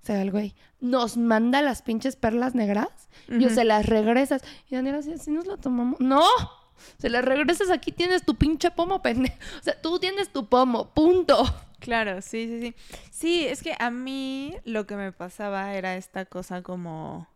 [0.01, 3.09] O sea, el güey nos manda las pinches perlas negras.
[3.27, 3.55] Yo Ujú.
[3.55, 4.43] se las regresas.
[4.69, 5.99] Y Daniela, si, si nos la tomamos.
[5.99, 6.23] ¡No!
[6.99, 9.35] Se las regresas, aquí tienes tu pinche pomo, pendejo.
[9.59, 11.43] O sea, tú tienes tu pomo, punto.
[11.79, 12.75] Claro, sí, sí, sí.
[13.11, 17.27] Sí, es que a mí lo que me pasaba era esta cosa como,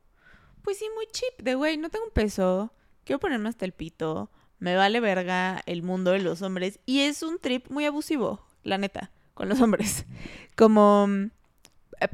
[0.63, 4.29] pues sí, muy cheap, de güey, no tengo un peso, quiero ponerme hasta el pito,
[4.59, 8.77] me vale verga el mundo de los hombres y es un trip muy abusivo, la
[8.77, 10.05] neta, con los hombres.
[10.55, 11.29] Como, mm,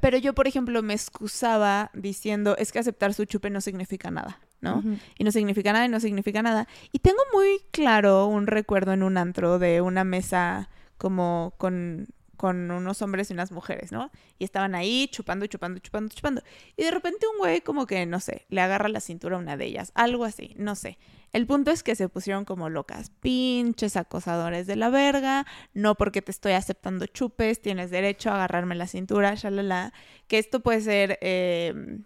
[0.02, 4.40] pero yo, por ejemplo, me excusaba diciendo, es que aceptar su chupe no significa nada,
[4.62, 4.84] ¿no?
[5.18, 6.68] Y no significa nada y no significa nada.
[6.92, 12.70] Y tengo muy claro un recuerdo en un antro de una mesa como con, con
[12.72, 14.12] unos hombres y unas mujeres, ¿no?
[14.40, 16.42] Y estaban ahí chupando, chupando, chupando, chupando.
[16.78, 19.58] Y de repente un güey como que, no sé, le agarra la cintura a una
[19.58, 20.98] de ellas, algo así, no sé.
[21.34, 26.22] El punto es que se pusieron como locas, pinches acosadores de la verga, no porque
[26.22, 29.92] te estoy aceptando chupes, tienes derecho a agarrarme la cintura, shalala.
[30.28, 32.00] Que esto puede ser eh,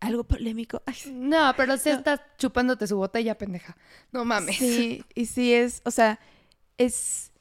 [0.00, 0.82] algo polémico.
[0.84, 1.96] Ay, No, pero si No.
[1.96, 3.76] estás chupándote su botella, pendeja.
[4.12, 4.56] No mames.
[4.58, 6.20] Sí, y sí es, o sea,
[6.76, 7.32] es,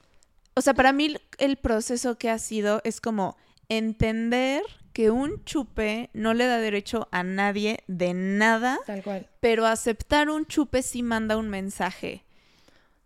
[0.55, 3.37] o sea, para mí el proceso que ha sido es como
[3.67, 9.29] entender que un chupe no le da derecho a nadie de nada, Tal cual.
[9.41, 12.23] pero aceptar un chupe sí manda un mensaje.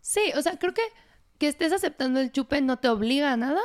[0.00, 0.82] Sí, o sea, creo que
[1.38, 3.62] que estés aceptando el chupe no te obliga a nada,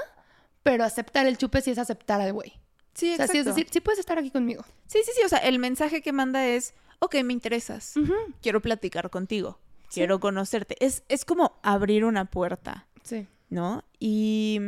[0.64, 2.54] pero aceptar el chupe sí es aceptar al güey.
[2.94, 4.64] Sí, O sea, sí es decir, sí puedes estar aquí conmigo.
[4.88, 7.94] sí, sí, sí, o sea, el mensaje que manda es, ok, me interesas,
[8.42, 9.60] quiero platicar contigo,
[9.90, 10.00] Sí.
[10.00, 10.78] quiero conocerte.
[10.84, 12.88] Es, es como abrir una puerta.
[13.04, 13.28] Sí.
[13.50, 13.84] ¿No?
[14.00, 14.60] Y,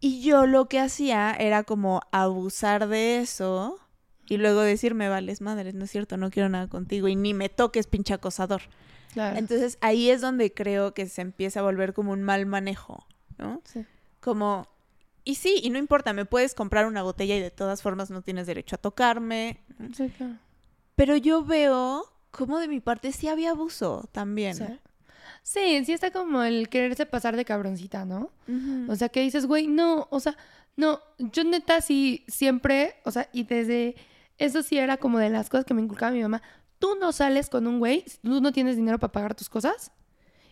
[0.00, 3.78] y yo lo que hacía era como abusar de eso
[4.28, 7.32] y luego decir, me vales madres, no es cierto, no quiero nada contigo y ni
[7.34, 8.62] me toques, pinche acosador.
[9.12, 9.38] Claro.
[9.38, 13.06] Entonces ahí es donde creo que se empieza a volver como un mal manejo,
[13.38, 13.62] ¿no?
[13.64, 13.84] Sí.
[14.20, 14.66] Como,
[15.24, 18.20] y sí, y no importa, me puedes comprar una botella y de todas formas no
[18.22, 19.60] tienes derecho a tocarme,
[19.96, 20.34] Sí, claro.
[20.96, 24.56] pero yo veo como de mi parte sí había abuso también.
[24.56, 24.64] Sí.
[25.48, 28.32] Sí, sí está como el quererse pasar de cabroncita, ¿no?
[28.90, 30.36] O sea, que dices, güey, no, o sea,
[30.76, 33.94] no, yo neta sí siempre, o sea, y desde
[34.38, 36.42] eso sí era como de las cosas que me inculcaba mi mamá.
[36.80, 39.92] Tú no sales con un güey si tú no tienes dinero para pagar tus cosas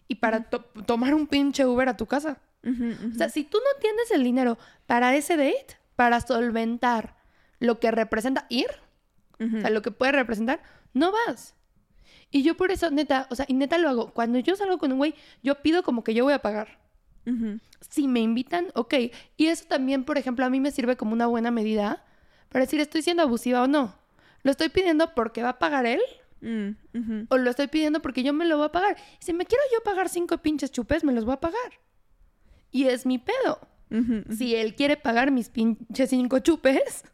[0.07, 2.38] y para to- tomar un pinche Uber a tu casa.
[3.14, 7.16] O sea, si tú no tienes el dinero para ese date, para solventar
[7.59, 8.68] lo que representa ir,
[9.40, 11.55] o sea, lo que puede representar, no vas.
[12.35, 14.12] Y yo por eso, neta, o sea, y neta lo hago.
[14.12, 15.14] Cuando yo salgo con un güey,
[15.45, 16.80] yo pido como que yo voy a pagar.
[17.91, 18.95] Si me invitan, ok.
[19.37, 22.05] Y eso también, por ejemplo, a mí me sirve como una buena medida
[22.49, 23.95] para decir, ¿estoy siendo abusiva o no?
[24.43, 26.01] ¿Lo estoy pidiendo porque va a pagar él?
[26.41, 27.26] Mm.
[27.28, 28.97] ¿O lo estoy pidiendo porque yo me lo voy a pagar?
[29.20, 31.78] Si me quiero yo pagar cinco pinches chupes, me los voy a pagar.
[32.72, 33.61] Y es mi pedo.
[34.37, 37.05] Si él quiere pagar mis pinches cinco chupes,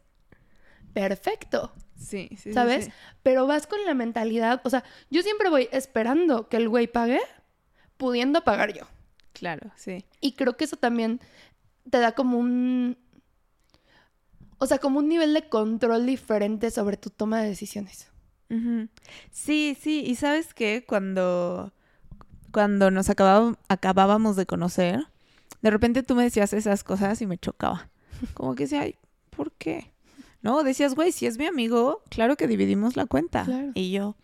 [0.93, 2.85] perfecto, Sí, sí, ¿sabes?
[2.85, 2.91] sí.
[3.23, 7.19] Pero vas con la mentalidad, o sea, yo siempre voy esperando que el güey pague,
[7.97, 8.87] pudiendo pagar yo.
[9.33, 10.05] Claro, sí.
[10.19, 11.19] Y creo que eso también
[11.89, 12.97] te da como un...
[14.57, 18.07] O sea, como un nivel de control diferente sobre tu toma de decisiones.
[19.31, 21.71] Sí, sí, y sabes qué, cuando,
[22.51, 25.07] cuando nos acababa- acabábamos de conocer,
[25.61, 27.89] de repente tú me decías esas cosas y me chocaba.
[28.33, 28.95] Como que decía, ay,
[29.29, 29.91] ¿por qué?
[30.41, 33.43] No, decías, güey, si es mi amigo, claro que dividimos la cuenta.
[33.45, 33.71] Claro.
[33.75, 34.15] Y yo,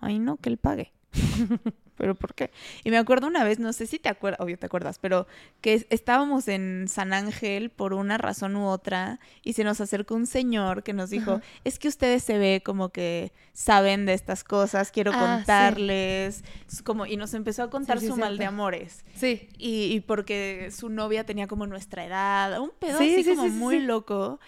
[0.00, 0.92] ay, no, que él pague.
[1.96, 2.50] ¿Pero por qué?
[2.82, 5.28] Y me acuerdo una vez, no sé si te acuerdas, obvio te acuerdas, pero
[5.60, 10.16] que es- estábamos en San Ángel por una razón u otra y se nos acercó
[10.16, 11.42] un señor que nos dijo, Ajá.
[11.62, 16.82] es que ustedes se ve como que saben de estas cosas, quiero Ah, contarles, Es
[16.82, 19.04] como, y nos empezó a contar Sí, sí, su mal de amores.
[19.14, 19.48] Sí.
[19.56, 23.48] Y, y porque su novia tenía como nuestra edad, un pedo Sí, así sí, como
[23.50, 23.82] muy sí.
[23.86, 24.40] loco.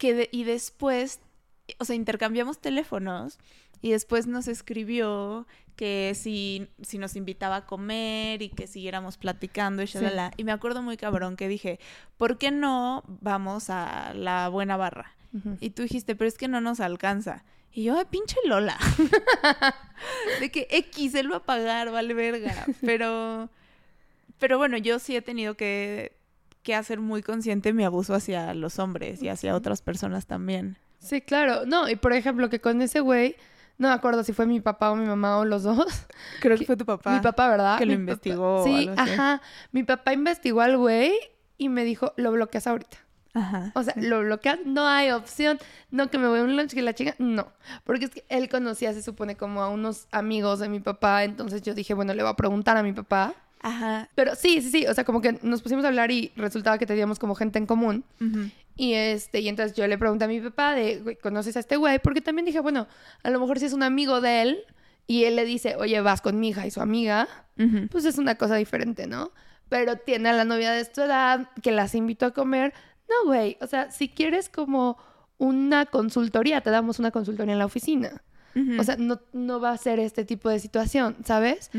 [0.00, 1.20] Que de- y después,
[1.78, 3.38] o sea, intercambiamos teléfonos
[3.82, 5.46] y después nos escribió
[5.76, 9.98] que si, si nos invitaba a comer y que siguiéramos platicando y Sí.
[9.98, 10.32] shalala.
[10.36, 11.78] Y me acuerdo muy cabrón que dije,
[12.18, 15.14] ¿por qué no vamos a la buena barra?
[15.60, 17.44] Y tú dijiste, pero es que no nos alcanza.
[17.72, 18.76] Y yo, pinche Lola.
[20.40, 22.66] de que X, él va a pagar, vale verga.
[22.80, 23.48] Pero,
[24.38, 26.16] pero bueno, yo sí he tenido que,
[26.62, 30.76] que hacer muy consciente mi abuso hacia los hombres y hacia otras personas también.
[30.98, 31.64] Sí, claro.
[31.66, 33.36] No, y por ejemplo, que con ese güey,
[33.78, 35.86] no me acuerdo si fue mi papá o mi mamá o los dos.
[36.40, 37.12] Creo que que fue tu papá.
[37.14, 37.78] Mi papá, ¿verdad?
[37.78, 39.12] que lo Mi investigó Sí, algo así.
[39.12, 39.40] ajá.
[39.72, 41.12] Mi papá investigó al güey
[41.56, 42.98] y me dijo, lo bloqueas ahorita.
[43.32, 43.70] Ajá.
[43.74, 45.58] O sea, lo bloqueas, no hay opción.
[45.90, 47.14] No, que me voy a un lunch que la chica.
[47.18, 47.46] No.
[47.84, 51.22] Porque es que él conocía, se supone, como a unos amigos de mi papá.
[51.24, 53.32] Entonces yo dije, bueno, le voy a preguntar a mi papá.
[53.60, 54.08] Ajá.
[54.14, 54.86] Pero sí, sí, sí.
[54.86, 57.66] O sea, como que nos pusimos a hablar y resultaba que teníamos como gente en
[57.66, 58.04] común.
[58.76, 61.76] Y este, y entonces yo le pregunté a mi papá de, "Güey, ¿conoces a este
[61.76, 61.98] güey?
[61.98, 62.86] Porque también dije, bueno,
[63.22, 64.58] a lo mejor si es un amigo de él
[65.06, 67.28] y él le dice, oye, vas con mi hija y su amiga,
[67.90, 69.32] pues es una cosa diferente, ¿no?
[69.68, 72.72] Pero tiene a la novia de tu edad que las invitó a comer.
[73.08, 74.96] No, güey, o sea, si quieres como
[75.36, 78.22] una consultoría, te damos una consultoría en la oficina.
[78.80, 81.70] O sea, no, no va a ser este tipo de situación, ¿sabes?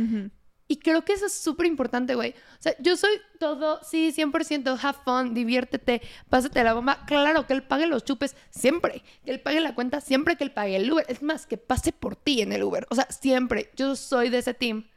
[0.72, 2.30] Y creo que eso es súper importante, güey.
[2.32, 7.03] O sea, yo soy todo, sí, 100%, have fun, diviértete, pásate la bomba.
[7.07, 9.03] Claro, que él pague los chupes siempre.
[9.26, 11.05] Que él pague la cuenta siempre que él pague el Uber.
[11.09, 12.88] Es más, que pase por ti en el Uber.
[12.89, 13.69] O sea, siempre.
[13.76, 14.88] Yo soy de ese team.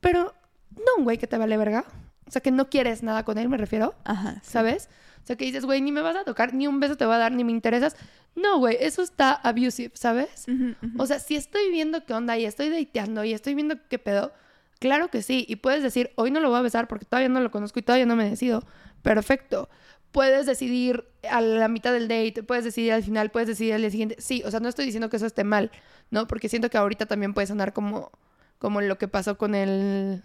[0.00, 0.34] Pero
[0.76, 1.86] no un güey que te vale verga.
[2.26, 3.94] O sea, que no quieres nada con él, me refiero.
[4.04, 4.42] Ajá.
[4.42, 4.50] sí.
[4.50, 4.90] ¿Sabes?
[5.22, 7.14] O sea, que dices, güey, ni me vas a tocar, ni un beso te va
[7.14, 7.96] a dar, ni me interesas.
[8.34, 10.44] No, güey, eso está abusive, ¿sabes?
[10.48, 11.02] Ujú, ujú.
[11.02, 14.34] O sea, si estoy viendo qué onda y estoy dateando y estoy viendo qué pedo,
[14.82, 15.46] claro que sí.
[15.48, 17.82] Y puedes decir, hoy no lo voy a besar porque todavía no lo conozco y
[17.82, 18.64] todavía no me decido.
[19.00, 19.70] Perfecto.
[20.10, 23.90] Puedes decidir a la mitad del date, puedes decidir al final, puedes decidir al día
[23.90, 24.16] siguiente.
[24.18, 25.70] Sí, o sea, no estoy diciendo que eso esté mal,
[26.10, 26.26] ¿no?
[26.26, 28.10] Porque siento que ahorita también puede sonar como,
[28.58, 30.24] como lo que pasó con el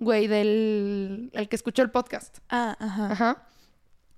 [0.00, 2.38] güey del el que escuchó el podcast.
[2.48, 3.12] Ah, ajá.
[3.12, 3.48] Ajá.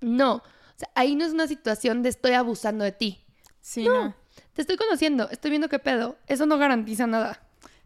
[0.01, 0.37] No.
[0.37, 0.43] O
[0.75, 3.23] sea, ahí no es una situación de estoy abusando de ti.
[3.61, 4.15] Sí, no.
[4.53, 6.17] Te estoy conociendo, estoy viendo qué pedo.
[6.25, 7.41] Eso no garantiza nada.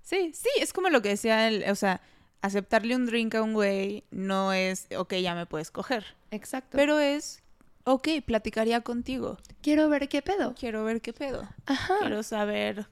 [0.06, 2.00] Sí, sí, es como lo que decía él, o sea,
[2.42, 6.78] aceptarle un drink a un güey no es, ok, ya me puedes coger, Exacto.
[6.78, 7.42] pero es,
[7.86, 10.54] ok, platicaría contigo, quiero ver qué pedo.
[10.54, 11.96] quiero ver qué pedo, Ajá.
[12.02, 12.88] quiero saber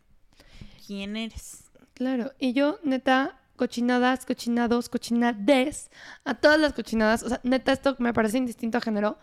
[0.87, 1.69] quién eres.
[1.93, 2.31] Claro.
[2.39, 5.91] Y yo, neta, cochinadas, cochinados, cochinades,
[6.25, 7.21] a todas las cochinadas.
[7.21, 9.19] O sea, neta, esto me parece indistinto a género.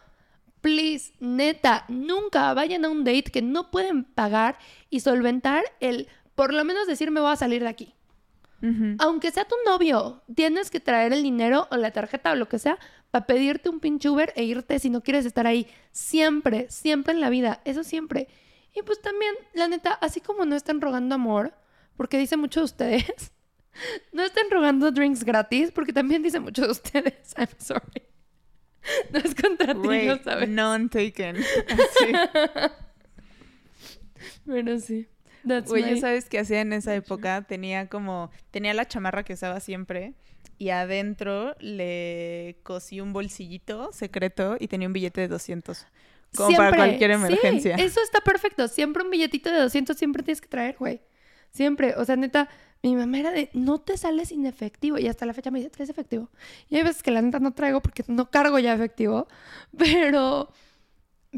[0.61, 6.09] Please, neta, nunca vayan a un date que no pueden pagar y solventar el,
[6.41, 7.95] por lo menos decir, me voy a salir de aquí.
[8.99, 12.59] Aunque sea tu novio, tienes que traer el dinero o la tarjeta o lo que
[12.59, 12.79] sea
[13.11, 15.67] para pedirte un pinche Uber e irte si no quieres estar ahí.
[15.93, 18.27] Siempre, siempre en la vida, eso siempre.
[18.75, 21.53] Y pues también, la neta, así como no están rogando amor,
[21.95, 23.33] porque dice mucho de ustedes,
[24.15, 27.35] no estén rogando drinks gratis, porque también dice mucho de ustedes.
[27.37, 28.03] I'm sorry.
[29.13, 30.49] No es contra ti, no sabes.
[30.49, 31.37] none taken.
[31.37, 32.13] Así.
[34.47, 35.07] Pero sí.
[35.45, 37.43] Güey, my- ¿ya sabes qué hacía en esa época?
[37.43, 40.15] Tenía como, tenía la chamarra que usaba siempre
[40.59, 45.87] y adentro le cosí un bolsillito secreto y tenía un billete de 200.
[46.37, 47.75] Como para cualquier sí, emergencia.
[47.77, 48.69] eso está perfecto.
[48.69, 51.01] Siempre un billetito de 200 siempre tienes que traer, güey.
[51.51, 51.95] Siempre.
[51.97, 52.49] O sea, neta,
[52.83, 54.97] mi mamá era de, no te sales sin efectivo.
[54.99, 56.31] Y hasta la fecha me dice, ¿traes efectivo?
[56.69, 59.27] Y hay veces que la neta no traigo porque no cargo ya efectivo.
[59.77, 60.53] Pero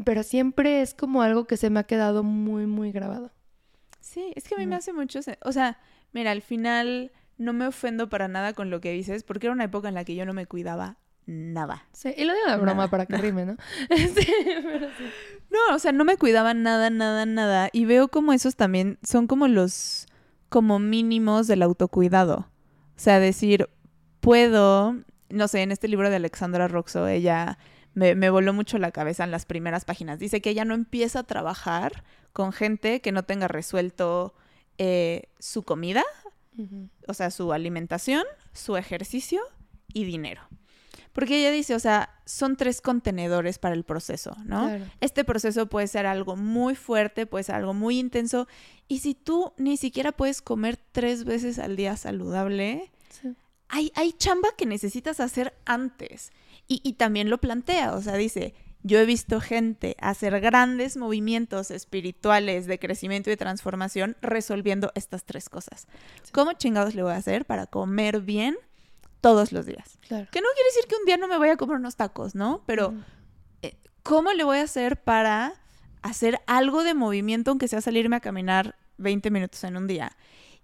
[0.05, 3.31] pero siempre es como algo que se me ha quedado muy, muy grabado.
[4.03, 4.79] Sí, es que a mí me Mm.
[4.79, 5.79] hace mucho O sea,
[6.11, 9.63] mira, al final no me ofendo para nada con lo que dices, porque era una
[9.63, 11.85] época en la que yo no me cuidaba nada.
[11.93, 13.55] Sí, y lo digo de broma Nada, para que rime, ¿no?
[13.95, 14.27] Sí,
[14.61, 15.05] pero sí.
[15.49, 17.69] No, o sea, no me cuidaba nada, nada, nada.
[17.71, 20.05] Y veo como esos también son como los,
[20.49, 22.49] como mínimos del autocuidado.
[22.95, 23.69] O sea, decir,
[24.19, 24.97] puedo,
[25.29, 27.57] no sé, en este libro de Alexandra Roxo, ella
[27.93, 30.19] me, me voló mucho la cabeza en las primeras páginas.
[30.19, 34.33] Dice que ella no empieza a trabajar con gente que no tenga resuelto
[34.77, 36.03] eh, su comida,
[37.07, 38.23] o sea, su alimentación,
[38.53, 39.41] su ejercicio
[39.93, 40.41] y dinero.
[41.13, 44.67] Porque ella dice, o sea, son tres contenedores para el proceso, ¿no?
[44.67, 44.85] Claro.
[44.99, 48.47] Este proceso puede ser algo muy fuerte, puede ser algo muy intenso.
[48.87, 53.35] Y si tú ni siquiera puedes comer tres veces al día saludable, Sí.
[53.69, 56.31] hay, hay chamba que necesitas hacer antes.
[56.67, 58.53] Y, y también lo plantea, o sea, dice,
[58.83, 65.49] yo he visto gente hacer grandes movimientos espirituales de crecimiento y transformación resolviendo estas tres
[65.49, 65.87] cosas.
[66.23, 66.31] Sí.
[66.33, 68.57] ¿Cómo chingados le voy a hacer para comer bien
[69.21, 69.97] todos los días?
[70.07, 70.27] Claro.
[70.31, 72.63] Que no quiere decir que un día no me vaya a comer unos tacos, ¿no?
[72.65, 73.03] Pero Ujú.
[74.03, 75.53] ¿cómo le voy a hacer para
[76.01, 80.15] hacer algo de movimiento, aunque sea salirme a caminar 20 minutos en un día?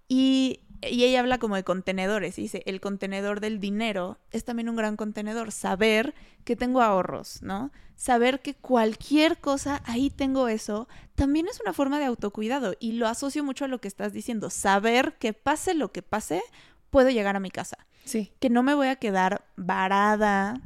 [0.06, 2.38] Y, y ella habla como de contenedores.
[2.38, 5.52] y Dice, el contenedor del dinero es también un gran contenedor.
[5.52, 6.14] Saber
[6.44, 7.70] que tengo ahorros, ¿no?
[7.96, 12.74] Saber que cualquier cosa, ahí tengo eso, también es una forma de autocuidado.
[12.80, 14.48] Y lo asocio mucho a lo que estás diciendo.
[14.48, 16.42] Saber que pase lo que pase,
[16.90, 18.32] puedo llegar a mi casa Sí.
[18.40, 20.60] que no me voy a quedar varada.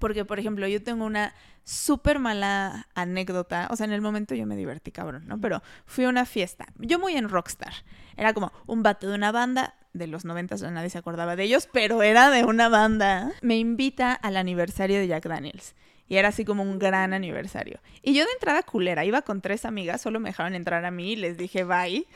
[0.00, 1.34] Porque, por ejemplo, yo tengo una
[1.64, 3.68] súper mala anécdota.
[3.70, 5.40] O sea, en el momento yo me divertí, cabrón, ¿no?
[5.40, 6.66] Pero fui a una fiesta.
[6.78, 7.72] Yo muy en rockstar.
[8.16, 9.74] Era como un vato de una banda.
[9.92, 13.32] De los noventas nadie se acordaba de ellos, pero era de una banda.
[13.42, 15.74] Me invita al aniversario de Jack Daniels.
[16.06, 17.80] Y era así como un gran aniversario.
[18.02, 21.12] Y yo de entrada culera, iba con tres amigas, solo me dejaron entrar a mí
[21.12, 22.06] y les dije bye.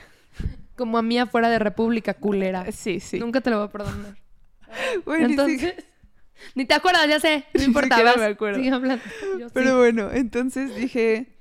[0.77, 2.71] Como a mí afuera de República, culera.
[2.71, 3.19] Sí, sí.
[3.19, 4.15] Nunca te lo voy a perdonar.
[5.07, 5.75] Entonces,
[6.55, 7.45] ni te acuerdas, ya sé.
[7.55, 8.03] No Ni importa.
[8.03, 8.59] vas, me acuerdo.
[8.59, 9.05] sigue hablando.
[9.39, 9.77] Yo Pero sí.
[9.77, 11.37] bueno, entonces dije,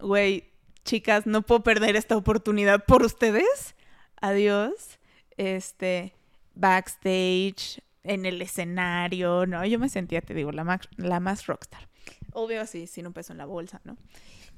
[0.00, 0.44] güey,
[0.84, 3.74] chicas, no puedo perder esta oportunidad por ustedes.
[4.20, 4.98] Adiós.
[5.36, 6.14] Este,
[6.54, 9.64] backstage, en el escenario, ¿no?
[9.64, 11.88] Yo me sentía, te digo, la más, la más rockstar.
[12.32, 13.96] Obvio así, sin un peso en la bolsa, ¿no?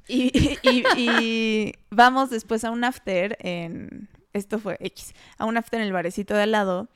[0.08, 0.30] Y,
[0.62, 5.86] y- y vamos después a un after en, esto fue X, a un after en
[5.86, 6.88] el barecito de al lado.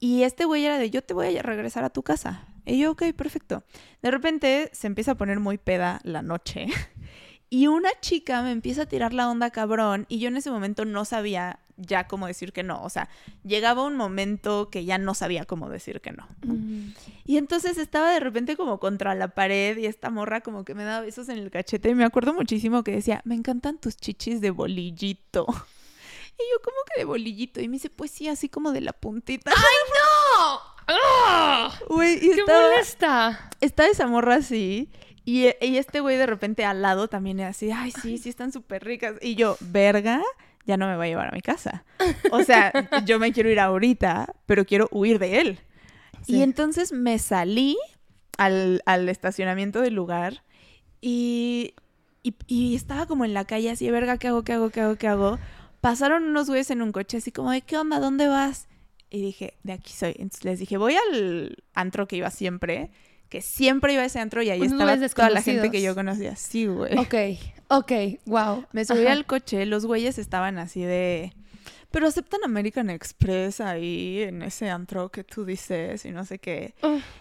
[0.00, 2.46] Y este güey era de, yo te voy a regresar a tu casa.
[2.64, 3.64] Y yo, ok, perfecto.
[4.02, 6.66] De repente se empieza a poner muy peda la noche.
[7.50, 10.04] Y una chica me empieza a tirar la onda cabrón.
[10.08, 12.82] Y yo en ese momento no sabía ya cómo decir que no.
[12.82, 13.08] O sea,
[13.42, 16.26] llegaba un momento que ya no sabía cómo decir que no.
[16.42, 16.92] Mm.
[17.24, 20.84] Y entonces estaba de repente como contra la pared y esta morra como que me
[20.84, 21.88] daba besos en el cachete.
[21.88, 25.46] Y me acuerdo muchísimo que decía, me encantan tus chichis de bolillito.
[26.38, 27.60] Y yo, ¿cómo que de bolillito?
[27.60, 29.50] Y me dice, pues sí, así como de la puntita.
[29.50, 30.60] ¡No!
[30.86, 31.78] ¡Ah!
[31.88, 33.50] Güey, ¡Qué estaba, molesta!
[33.60, 34.90] está esa morra así.
[35.24, 38.52] Y, y este güey de repente al lado también era así, ay, sí, sí están
[38.52, 39.16] súper ricas.
[39.20, 40.22] Y yo, verga,
[40.64, 41.84] ya no me va a llevar a mi casa.
[42.30, 42.72] O sea,
[43.04, 45.60] yo me quiero ir ahorita, pero quiero huir de él.
[46.22, 46.36] Sí.
[46.36, 47.76] Y entonces me salí
[48.38, 50.44] al, al estacionamiento del lugar
[51.00, 51.74] y,
[52.22, 54.96] y, y estaba como en la calle así, verga, ¿qué hago, qué hago, qué hago,
[54.96, 55.38] qué hago?
[55.88, 57.98] Pasaron unos güeyes en un coche así como, de, ¿qué onda?
[57.98, 58.68] ¿Dónde vas?
[59.08, 60.10] Y dije, de aquí soy.
[60.18, 62.90] Entonces les dije, voy al antro que iba siempre,
[63.30, 66.36] que siempre iba a ese antro y ahí estaba toda la gente que yo conocía.
[66.36, 66.98] Sí, güey.
[66.98, 67.14] Ok,
[67.68, 67.92] ok,
[68.26, 68.66] wow.
[68.72, 69.12] Me subí Ajá.
[69.12, 71.32] al coche, los güeyes estaban así de...
[71.90, 76.74] Pero aceptan American Express ahí en ese antro que tú dices y no sé qué.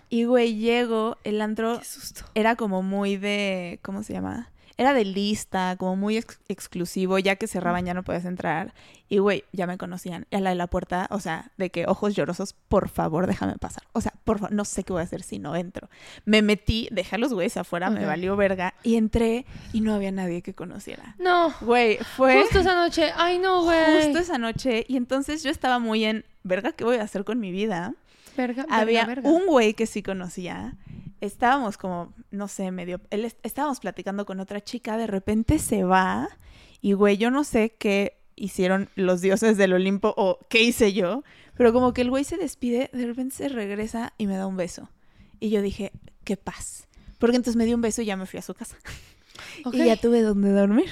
[0.09, 2.25] Y güey, llego, el antro qué susto.
[2.35, 4.51] era como muy de, ¿cómo se llama?
[4.77, 8.73] Era de lista, como muy ex- exclusivo, ya que cerraban ya no podías entrar.
[9.09, 10.27] Y güey, ya me conocían.
[10.29, 13.57] Y a la de la puerta, o sea, de que ojos llorosos, por favor, déjame
[13.57, 13.83] pasar.
[13.93, 15.89] O sea, por favor, no sé qué voy a hacer si no entro.
[16.25, 20.11] Me metí, dejé a los güeyes afuera, me valió verga, y entré y no había
[20.11, 21.15] nadie que conociera.
[21.19, 23.11] No, Güey, fue justo esa noche.
[23.15, 24.03] Ay, no, güey.
[24.03, 24.85] justo esa noche.
[24.87, 27.93] Y entonces yo estaba muy en, verga, ¿qué voy a hacer con mi vida?
[28.35, 29.27] Verga, verga, Había verga.
[29.29, 30.75] un güey que sí conocía.
[31.21, 33.01] Estábamos como, no sé, medio.
[33.09, 34.97] Él est- estábamos platicando con otra chica.
[34.97, 36.29] De repente se va.
[36.81, 41.23] Y güey, yo no sé qué hicieron los dioses del Olimpo o qué hice yo.
[41.55, 44.57] Pero como que el güey se despide, de repente se regresa y me da un
[44.57, 44.89] beso.
[45.39, 45.91] Y yo dije,
[46.23, 46.87] qué paz.
[47.17, 48.77] Porque entonces me dio un beso y ya me fui a su casa.
[49.73, 50.85] Y ya tuve donde dormir.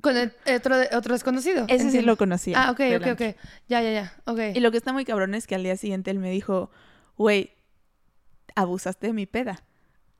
[0.00, 1.64] Con el- otro, otro desconocido.
[1.68, 2.64] Ese sí lo conocía.
[2.68, 3.36] Ah, ok, ok, ok.
[3.68, 4.14] Ya, ya, ya.
[4.26, 4.38] Ok.
[4.54, 6.70] Y lo que está muy cabrón es que al día siguiente él me dijo,
[7.16, 7.52] güey,
[8.56, 9.62] abusaste de mi peda.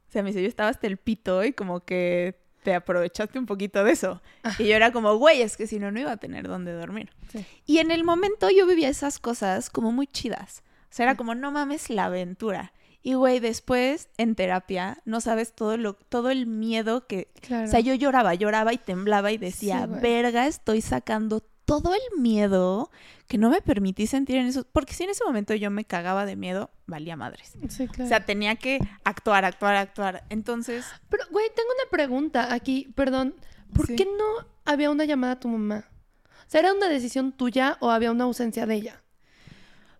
[0.08, 3.46] O sea, me dice, yo estaba hasta el pito y como que te aprovechaste un
[3.46, 4.22] poquito de eso.
[4.58, 7.10] Y yo era como, güey, es que si no, no iba a tener dónde dormir.
[7.30, 7.44] Sí.
[7.64, 10.62] Y en el momento yo vivía esas cosas como muy chidas.
[10.84, 12.72] O sea, era como, no mames la aventura.
[13.02, 17.28] Y güey, después en terapia, no sabes todo lo, todo el miedo que.
[17.40, 17.66] Claro.
[17.66, 22.20] O sea, yo lloraba, lloraba y temblaba y decía, Sí, verga, estoy sacando todo el
[22.20, 22.90] miedo
[23.28, 24.64] que no me permití sentir en eso.
[24.72, 27.52] Porque si en ese momento yo me cagaba de miedo, valía madres.
[27.68, 28.04] Sí, claro.
[28.04, 30.24] O sea, tenía que actuar, actuar, actuar.
[30.30, 33.34] Entonces, Pero, güey, tengo una pregunta aquí, perdón.
[33.74, 33.96] ¿Por Sí.
[33.96, 35.84] qué no había una llamada a tu mamá?
[36.24, 39.02] O sea, ¿era una decisión tuya o había una ausencia de ella?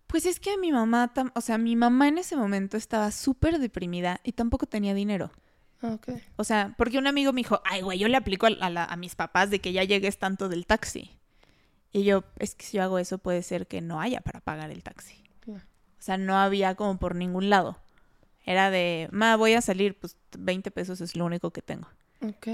[0.07, 4.21] pues es que mi mamá, o sea, mi mamá en ese momento estaba súper deprimida
[4.23, 5.33] y tampoco tenía dinero.
[5.83, 6.11] Ah, ok.
[6.37, 8.85] O sea, porque un amigo me dijo, ay, güey, yo le aplico a, a la-
[8.85, 11.16] a mis papás de que ya llegues tanto del taxi.
[11.97, 14.70] Y yo, es que si yo hago eso puede ser que no haya para pagar
[14.70, 15.24] el taxi.
[15.49, 17.78] O sea, no había como por ningún lado.
[18.44, 21.88] Era de, ma, voy a salir, pues 20 pesos es lo único que tengo.
[22.20, 22.49] Ok.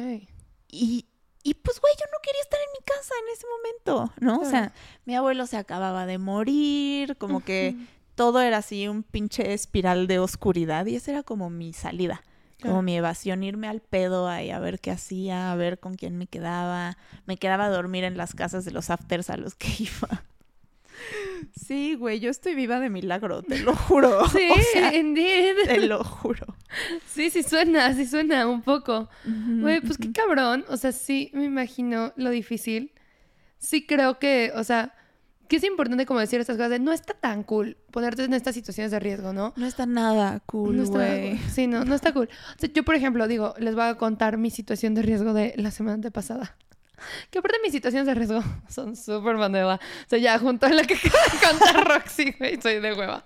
[0.69, 1.07] Y,
[1.43, 4.41] y pues, güey, yo no quería estar en mi casa en ese momento, ¿no?
[4.41, 4.73] O sea,
[5.07, 7.75] mi abuelo se acababa de morir, como que
[8.15, 12.23] todo era así un pinche espiral de oscuridad y esa era como mi salida,
[12.63, 16.17] como mi evasión, irme al pedo ahí a ver qué hacía, a ver con quién
[16.17, 16.97] me quedaba.
[17.27, 20.23] Me quedaba a dormir en las casas de los afters a los que iba.
[21.55, 24.27] Sí, güey, yo estoy viva de milagro, te lo juro.
[24.33, 25.57] Sí, O sea, indeed.
[25.67, 26.47] te lo juro.
[27.07, 29.09] Sí, sí suena, sí suena un poco.
[29.25, 30.13] Güey, pues qué Ujú.
[30.13, 30.65] cabrón.
[30.69, 32.93] O sea, sí me imagino lo difícil.
[33.59, 34.95] Sí creo que, o sea,
[35.53, 38.55] que es importante como decir estas cosas de no está tan cool ponerte en estas
[38.55, 39.53] situaciones de riesgo, ¿no?
[39.55, 41.37] No está nada No cool, está, güey.
[41.51, 42.31] sí, no, no está cool.
[42.57, 45.53] O sea, yo, por ejemplo, digo, les voy a contar mi situación de riesgo de
[45.59, 46.57] la semana pasada.
[47.31, 49.75] Que aparte mis situaciones de riesgo son súper manueva.
[49.75, 53.23] O sea, ya junto a la que acaba de contar Roxy, güey, soy de hueva.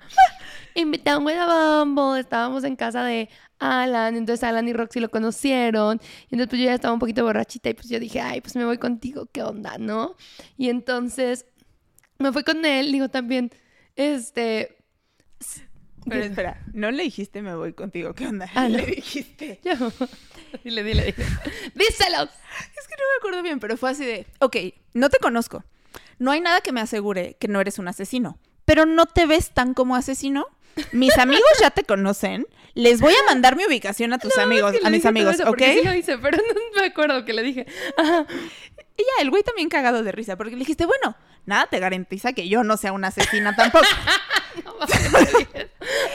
[0.74, 3.28] Invité a un güey a Bumble, estábamos en casa de
[3.60, 7.22] Alan, entonces Alan y Roxy lo conocieron, y entonces pues yo ya estaba un poquito
[7.22, 10.16] borrachita y pues yo dije, ay, pues me voy contigo, ¿qué onda, no?
[10.58, 11.46] Y entonces
[12.18, 13.50] me fui con él, digo también,
[13.94, 14.76] este...
[16.08, 18.48] Pero espera, no le dijiste me voy contigo, ¿qué onda?
[18.54, 18.78] Ah, no.
[18.78, 19.60] Le dijiste.
[19.64, 19.72] Yo,
[20.62, 21.14] dile, dile, dile.
[21.74, 22.30] Díselos.
[22.78, 24.56] Es que no me acuerdo bien, pero fue así de, ok,
[24.94, 25.64] no te conozco.
[26.18, 29.50] No hay nada que me asegure que no eres un asesino, pero no te ves
[29.50, 30.46] tan como asesino.
[30.92, 32.46] Mis amigos ya te conocen.
[32.74, 35.40] Les voy a mandar mi ubicación a tus amigos, Es que le a mis amigos,
[35.40, 35.62] ¿ok?
[35.62, 37.66] Sí lo hice, pero no me acuerdo que le dije.
[37.96, 38.26] Ajá.
[38.96, 42.32] Y ya, el güey también cagado de risa, porque le dijiste, bueno, nada te garantiza
[42.32, 43.84] que yo no sea una asesina tampoco.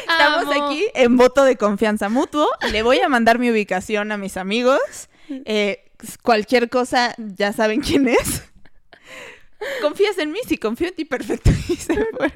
[0.10, 0.66] Estamos Amo.
[0.66, 2.48] aquí en voto de confianza mutuo.
[2.72, 4.80] Le voy a mandar mi ubicación a mis amigos.
[5.30, 5.92] Eh,
[6.24, 8.44] cualquier cosa, ya saben quién es.
[9.82, 11.52] Confías en mí, sí, confío en ti, perfecto.
[11.70, 12.32] Y se fueron.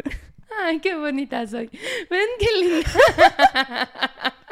[0.62, 1.70] Ay, qué bonita soy.
[2.10, 3.90] Ven qué linda.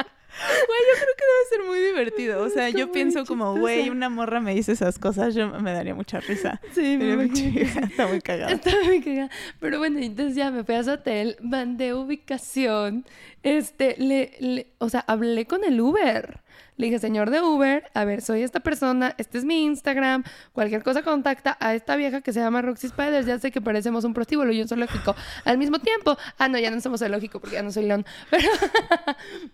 [0.47, 2.43] Güey, yo creo que debe ser muy divertido.
[2.43, 5.71] O sea, Está yo pienso como, güey, una morra me dice esas cosas, yo me
[5.73, 6.59] daría mucha risa.
[6.73, 8.53] Sí, me muy Está muy cagado.
[8.53, 9.29] Estaba muy cagada.
[9.59, 13.05] Pero bueno, entonces ya me fui a su hotel, mandé ubicación.
[13.43, 16.39] Este, le, le- o sea, hablé con el Uber.
[16.77, 20.83] Le dije, señor de Uber, a ver, soy esta persona, este es mi Instagram, cualquier
[20.83, 24.13] cosa contacta a esta vieja que se llama Roxy Spiders, ya sé que parecemos un
[24.13, 25.15] prostíbulo y un zoológico
[25.45, 26.17] al mismo tiempo.
[26.37, 28.05] Ah, no, ya no somos zoológico porque ya no soy león.
[28.29, 28.49] Pero,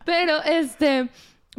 [0.06, 1.10] pero este,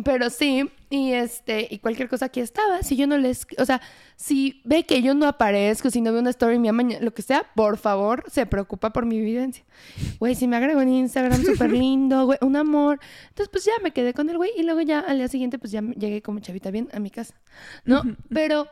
[0.04, 2.82] pero sí, y este, y cualquier cosa aquí estaba.
[2.82, 3.80] Si yo no les, o sea,
[4.16, 7.22] si ve que yo no aparezco, si no veo una story mía mañana, lo que
[7.22, 9.64] sea, por favor, se preocupa por mi evidencia.
[10.18, 13.00] Güey, si me agrego en Instagram, súper lindo, güey, un amor.
[13.28, 15.72] Entonces, pues ya me quedé con el güey y luego ya al día siguiente, pues
[15.72, 17.40] ya llegué como chavita bien a mi casa,
[17.84, 18.02] ¿no?
[18.32, 18.68] Pero,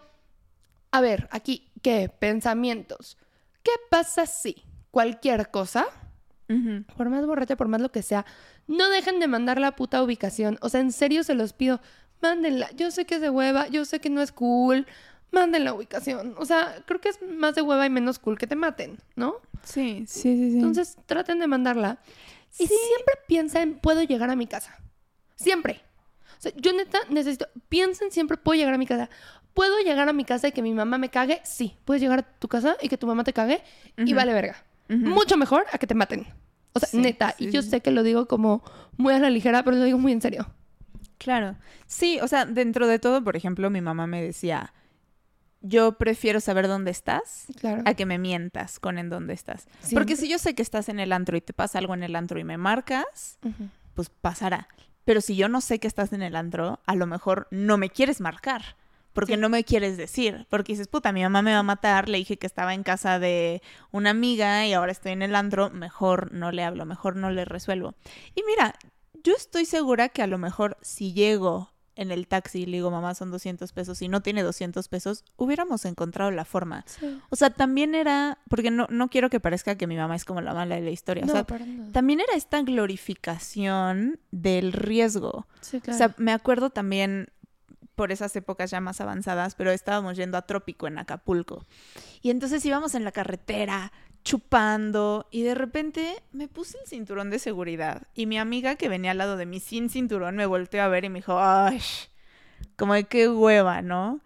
[0.92, 2.08] a ver, aquí, ¿qué?
[2.08, 3.18] Pensamientos.
[3.62, 5.86] ¿Qué pasa si cualquier cosa
[6.96, 8.24] Por más borracha, por más lo que sea,
[8.66, 10.58] no dejen de mandar la puta ubicación.
[10.62, 11.80] O sea, en serio se los pido,
[12.22, 12.70] mándenla.
[12.72, 14.86] Yo sé que es de hueva, yo sé que no es cool,
[15.30, 16.34] manden la ubicación.
[16.38, 19.36] O sea, creo que es más de hueva y menos cool que te maten, ¿no?
[19.62, 20.56] Sí, sí, sí, sí.
[20.56, 21.98] Entonces traten de mandarla.
[22.58, 24.74] Y siempre piensa en, puedo llegar a mi casa.
[25.36, 25.82] Siempre.
[26.38, 29.10] O sea, yo neta necesito, piensen siempre, puedo llegar a mi casa.
[29.54, 31.40] ¿Puedo llegar a mi casa y que mi mamá me cague?
[31.44, 31.76] Sí.
[31.84, 33.60] ¿Puedes llegar a tu casa y que tu mamá te cague?
[33.96, 34.64] Y vale verga.
[34.88, 36.26] Mucho mejor a que te maten.
[36.72, 37.34] O sea, Sí, neta.
[37.36, 37.70] sí, y yo sí.
[37.70, 38.62] sé que lo digo como
[38.96, 40.46] muy a la ligera, pero lo digo muy en serio.
[41.18, 41.56] Claro.
[41.86, 44.72] Sí, o sea, dentro de todo, por ejemplo, mi mamá me decía,
[45.60, 47.82] yo prefiero saber dónde estás Claro.
[47.84, 49.66] a que me mientas con en dónde estás.
[49.92, 52.14] Porque si yo sé que estás en el antro y te pasa algo en el
[52.14, 53.38] antro y me marcas,
[53.94, 54.68] pues pasará.
[55.04, 57.90] Pero si yo no sé que estás en el antro, a lo mejor no me
[57.90, 58.76] quieres marcar.
[59.18, 59.40] Porque Sí.
[59.40, 60.46] no me quieres decir.
[60.48, 62.08] Porque dices, puta, mi mamá me va a matar.
[62.08, 65.70] Le dije que estaba en casa de una amiga y ahora estoy en el antro.
[65.70, 67.94] Mejor no le hablo, mejor no le resuelvo.
[68.34, 68.74] Y mira,
[69.24, 72.92] yo estoy segura que a lo mejor si llego en el taxi y le digo,
[72.92, 76.84] mamá, son 200 pesos y no tiene 200 pesos, hubiéramos encontrado la forma.
[76.86, 77.20] Sí.
[77.30, 80.40] O sea, también era, porque no, no quiero que parezca que mi mamá es como
[80.40, 81.24] la mala de la historia.
[81.26, 81.44] No, o sea,
[81.90, 85.48] también era esta glorificación del riesgo.
[85.60, 85.98] Sí, O claro.
[85.98, 87.30] sea, me acuerdo también
[87.98, 91.66] por esas épocas ya más avanzadas, pero estábamos yendo a Trópico en Acapulco.
[92.22, 93.90] Y entonces íbamos en la carretera
[94.22, 99.10] chupando y de repente me puse el cinturón de seguridad y mi amiga que venía
[99.10, 101.80] al lado de mí sin cinturón me volteó a ver y me dijo, ay,
[102.76, 104.20] como de qué hueva, ¿no?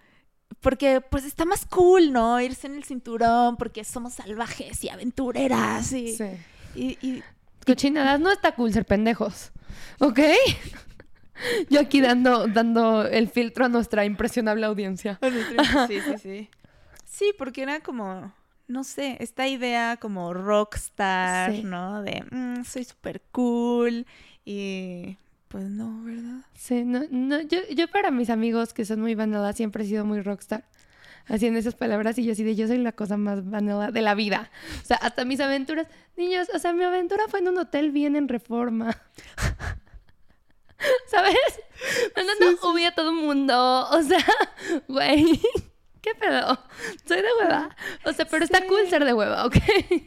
[0.61, 2.39] Porque pues está más cool, ¿no?
[2.43, 6.15] Irse en el cinturón porque somos salvajes y aventureras y...
[6.15, 6.27] Sí.
[6.75, 7.23] y- y
[7.65, 9.51] Cochinadas, no está cool ser pendejos.
[9.99, 10.19] ¿Ok?
[11.71, 15.19] Yo aquí dando, dando el filtro a nuestra impresionable audiencia.
[15.87, 16.51] Sí, sí, sí.
[17.05, 18.33] Sí, porque era como,
[18.69, 21.63] no sé, esta idea como rockstar, Sí.
[21.63, 22.01] ¿no?
[22.03, 24.07] De, "Mm, soy súper cool
[24.47, 25.19] y
[25.49, 26.41] pues no, ¿verdad?
[26.55, 30.07] Sí, no, no, yo, yo para mis amigos que son muy vanilla siempre he sido
[30.07, 30.65] muy rockstar.
[31.27, 34.15] Haciendo esas palabras y yo así de yo soy la cosa más vanilla de la
[34.15, 34.51] vida.
[34.83, 35.87] O sea, hasta mis aventuras.
[36.17, 38.97] Niños, o sea, mi aventura fue en un hotel bien en reforma.
[41.11, 41.37] ¿Sabes?
[42.17, 43.89] Mandando hubi a todo el mundo.
[43.91, 44.25] O sea,
[44.89, 45.41] güey.
[46.01, 46.59] ¿Qué pedo?
[47.07, 47.77] Soy de hueva.
[48.05, 48.65] O sea, pero está Sí.
[48.69, 49.55] cool ser de hueva, ¿ok?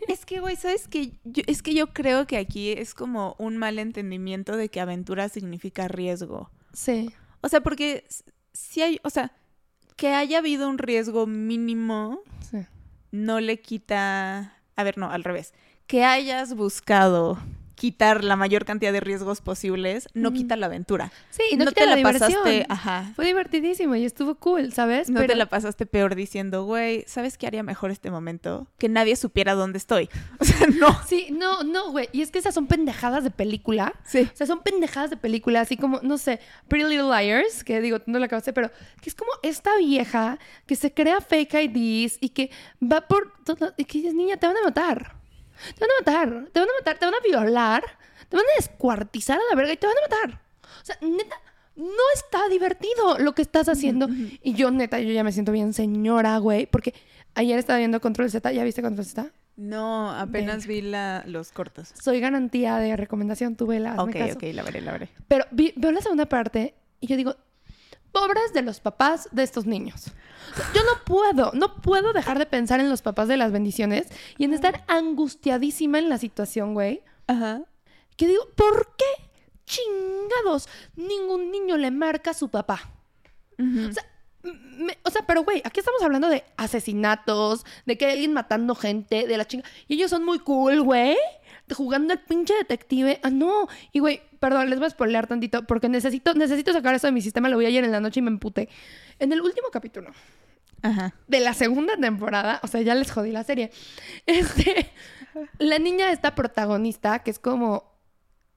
[0.09, 1.13] Es que, güey, ¿sabes qué?
[1.23, 5.29] Yo, es que yo creo que aquí es como un mal entendimiento de que aventura
[5.29, 6.51] significa riesgo.
[6.73, 7.13] Sí.
[7.39, 8.05] O sea, porque
[8.51, 9.31] si hay, o sea,
[9.95, 12.19] que haya habido un riesgo mínimo
[12.49, 12.65] Sí.
[13.11, 15.53] no le quita, a ver, no, al revés,
[15.87, 17.37] que hayas buscado
[17.85, 21.11] quitar la mayor cantidad de riesgos posibles, no quita la aventura.
[21.29, 23.11] Sí, y no, no quita te la, pasaste, ajá.
[23.15, 25.07] Fue divertidísimo y estuvo cool, ¿sabes?
[25.07, 28.65] No Pero- te la pasaste peor diciendo, güey, ¿sabes qué haría mejor este momento?
[28.79, 30.09] Que nadie supiera dónde estoy.
[30.39, 30.99] O sea, no.
[31.07, 32.09] Sí, no, no, güey.
[32.11, 33.93] Y es que esas son pendejadas de película.
[34.03, 34.27] Sí.
[34.33, 37.99] O sea, son pendejadas de película, así como, no sé, Pretty Little Liars, que digo,
[38.07, 38.71] no la acabaste, pero
[39.01, 42.49] que es como esta vieja que se crea fake IDs y que
[42.81, 45.15] va por todo, y que dices, niña, te van a matar.
[45.75, 47.83] Te van a matar, te van a matar, te van a violar,
[48.29, 50.41] te van a descuartizar a la verga y te van a matar.
[50.81, 51.35] O sea, neta,
[51.75, 54.07] no está divertido lo que estás haciendo.
[54.41, 56.93] Y yo, neta, yo ya me siento bien señora, güey, porque
[57.33, 59.27] ayer estaba viendo Control Z, ¿ya viste Control Z?
[59.57, 61.93] No, apenas vi la, los cortos.
[62.01, 64.33] Soy garantía de recomendación, tú vela, Ok, caso.
[64.35, 65.09] ok, la veré, la veré.
[65.29, 67.35] Pero vi- veo la segunda parte y yo digo,
[68.15, 70.05] pobres de los papás de estos niños.
[70.73, 74.07] Yo no puedo, no puedo dejar de pensar en los papás de las bendiciones
[74.37, 77.01] y en estar angustiadísima en la situación, güey.
[77.27, 77.61] Ajá.
[78.15, 79.23] Que digo, ¿por qué
[79.65, 82.89] chingados ningún niño le marca a su papá?
[83.59, 84.03] O sea,
[84.43, 88.75] me- o sea, pero güey, aquí estamos hablando de asesinatos, de que hay alguien matando
[88.75, 89.65] gente, de la chinga.
[89.87, 91.17] Y ellos son muy cool, güey.
[91.73, 93.19] Jugando al pinche detective.
[93.23, 93.67] Ah, no.
[93.91, 97.21] Y güey, perdón, les voy a spoilear tantito porque necesito, necesito sacar eso de mi
[97.21, 97.49] sistema.
[97.49, 98.69] Lo vi ayer en la noche y me emputé.
[99.17, 100.11] En el último capítulo
[100.83, 101.15] Ajá.
[101.27, 103.71] de la segunda temporada, o sea, ya les jodí la serie.
[104.27, 104.91] Este,
[105.57, 107.95] la niña esta protagonista, que es como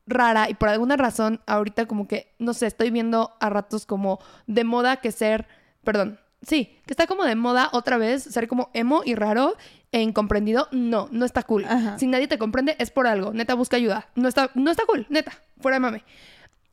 [0.06, 4.20] rara y por alguna razón ahorita como que, no sé, estoy viendo a ratos como
[4.46, 5.48] de moda que ser,
[5.84, 9.56] perdón, sí, que está como de moda otra vez ser como emo y raro
[9.92, 10.68] e incomprendido.
[10.70, 11.64] No, no está cool.
[11.64, 11.98] Ajá.
[11.98, 13.32] Si nadie te comprende es por algo.
[13.32, 14.08] Neta, busca ayuda.
[14.14, 16.04] No está, no está cool, neta, fuera de mame.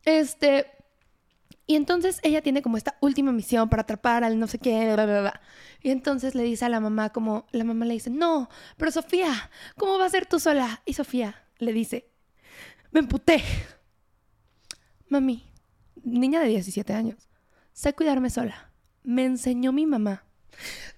[0.03, 0.67] Este,
[1.67, 5.05] y entonces ella tiene como esta última misión para atrapar al no sé qué, bla,
[5.05, 5.41] bla, bla.
[5.81, 9.49] Y entonces le dice a la mamá como, la mamá le dice, no, pero Sofía,
[9.77, 10.81] ¿cómo va a ser tú sola?
[10.85, 12.09] Y Sofía le dice,
[12.91, 13.43] me emputé.
[15.09, 15.43] Mami,
[16.03, 17.29] niña de 17 años,
[17.73, 18.71] sé cuidarme sola.
[19.03, 20.23] Me enseñó mi mamá.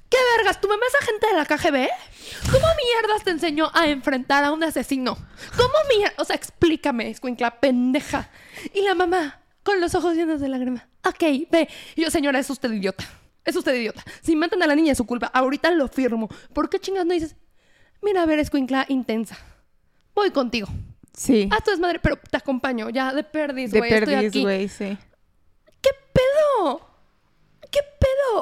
[0.09, 0.61] ¿Qué vergas?
[0.61, 1.89] ¿Tu mamá es agente de la KGB?
[2.51, 5.17] ¿Cómo mierdas te enseñó a enfrentar a un asesino?
[5.55, 6.15] ¿Cómo mierda?
[6.17, 8.29] O sea, explícame, escuincla pendeja.
[8.73, 10.83] Y la mamá, con los ojos llenos de lágrimas.
[11.03, 11.67] Ok, ve.
[11.95, 13.03] Y yo, señora, es usted idiota.
[13.43, 14.03] Es usted idiota.
[14.21, 15.27] Si matan a la niña es su culpa.
[15.27, 16.29] Ahorita lo firmo.
[16.53, 17.35] ¿Por qué chingas no dices?
[18.01, 19.37] Mira, a ver, escuincla intensa.
[20.13, 20.67] Voy contigo.
[21.13, 21.49] Sí.
[21.51, 22.89] Haz tu desmadre, pero te acompaño.
[22.89, 23.93] Ya, de perdiz, de güey.
[23.93, 24.97] Estoy perdiz, güey, sí.
[25.81, 26.81] ¿Qué pedo?
[27.71, 27.79] ¿Qué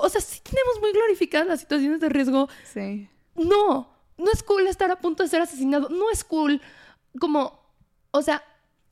[0.02, 2.50] O sea, sí tenemos muy glorificadas las situaciones de riesgo.
[2.64, 3.10] Sí.
[3.36, 5.90] No, no es cool estar a punto de ser asesinado.
[5.90, 6.62] No es cool.
[7.20, 7.60] Como,
[8.12, 8.44] o sea,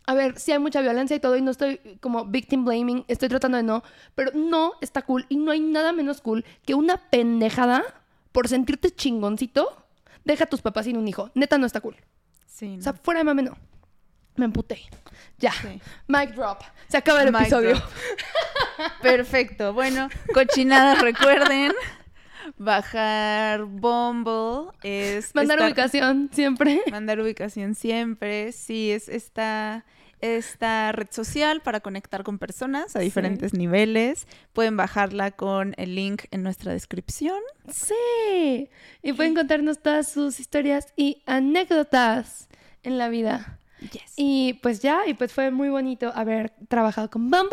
[0.05, 3.29] a ver, sí hay mucha violencia y todo, y no estoy como victim blaming, estoy
[3.29, 3.83] tratando de no,
[4.15, 7.83] pero no está cool y no hay nada menos cool que una pendejada
[8.31, 9.77] por sentirte chingoncito,
[10.25, 11.31] deja a tus papás sin un hijo.
[11.35, 11.95] Neta, no está cool.
[12.47, 12.77] Sí.
[12.79, 13.57] O sea, fuera de mame, no.
[14.35, 14.81] Me emputé.
[15.37, 15.51] Ya.
[15.53, 15.79] Sí.
[16.07, 16.61] Mic drop.
[16.87, 17.81] Se acaba el Mic episodio.
[19.01, 19.73] Perfecto.
[19.73, 21.71] Bueno, cochinadas, recuerden.
[22.57, 25.33] Bajar Bumble es.
[25.33, 26.81] Mandar estar- ubicación siempre.
[26.91, 28.51] Mandar ubicación siempre.
[28.51, 29.85] Sí, es esta,
[30.19, 34.27] esta red social para conectar con personas a diferentes niveles.
[34.51, 37.39] Pueden bajarla con el link en nuestra descripción.
[37.71, 38.69] Sí.
[39.01, 42.49] Y pueden contarnos todas sus historias y anécdotas
[42.83, 43.59] en la vida.
[43.91, 44.13] Yes.
[44.15, 47.49] Y pues ya, y pues fue muy bonito haber trabajado con Bumble.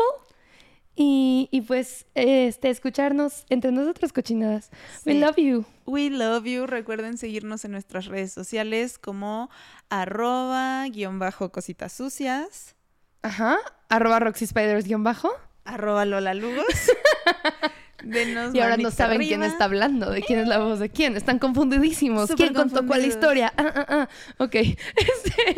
[0.95, 4.69] Y, y pues este, escucharnos entre nosotros cochinadas.
[5.05, 5.65] We love you.
[5.85, 6.67] We love you.
[6.67, 9.49] Recuerden seguirnos en nuestras redes sociales como
[9.89, 12.75] arroba guion bajo cositas sucias,
[13.23, 13.57] Ajá.
[13.87, 15.29] Arroba Roxy Spiders guion bajo.
[15.63, 16.65] arroba Lola Lugos.
[18.03, 21.15] Denos Y ahora no saben quién está hablando, de quién es la voz de quién.
[21.15, 22.31] Están confundidísimos.
[22.35, 23.53] ¿Quién contó cuál historia?
[23.57, 24.09] Ah, ah, ah.
[24.37, 24.55] Ok.
[25.01, 25.55] Este,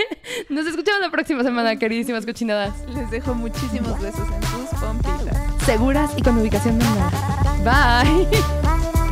[0.49, 2.73] nos escuchamos la próxima semana, queridísimas cochinadas.
[2.93, 5.65] Les dejo muchísimos besos en sus pompitas.
[5.65, 8.03] Seguras y con ubicación nada.
[8.03, 8.27] Bye.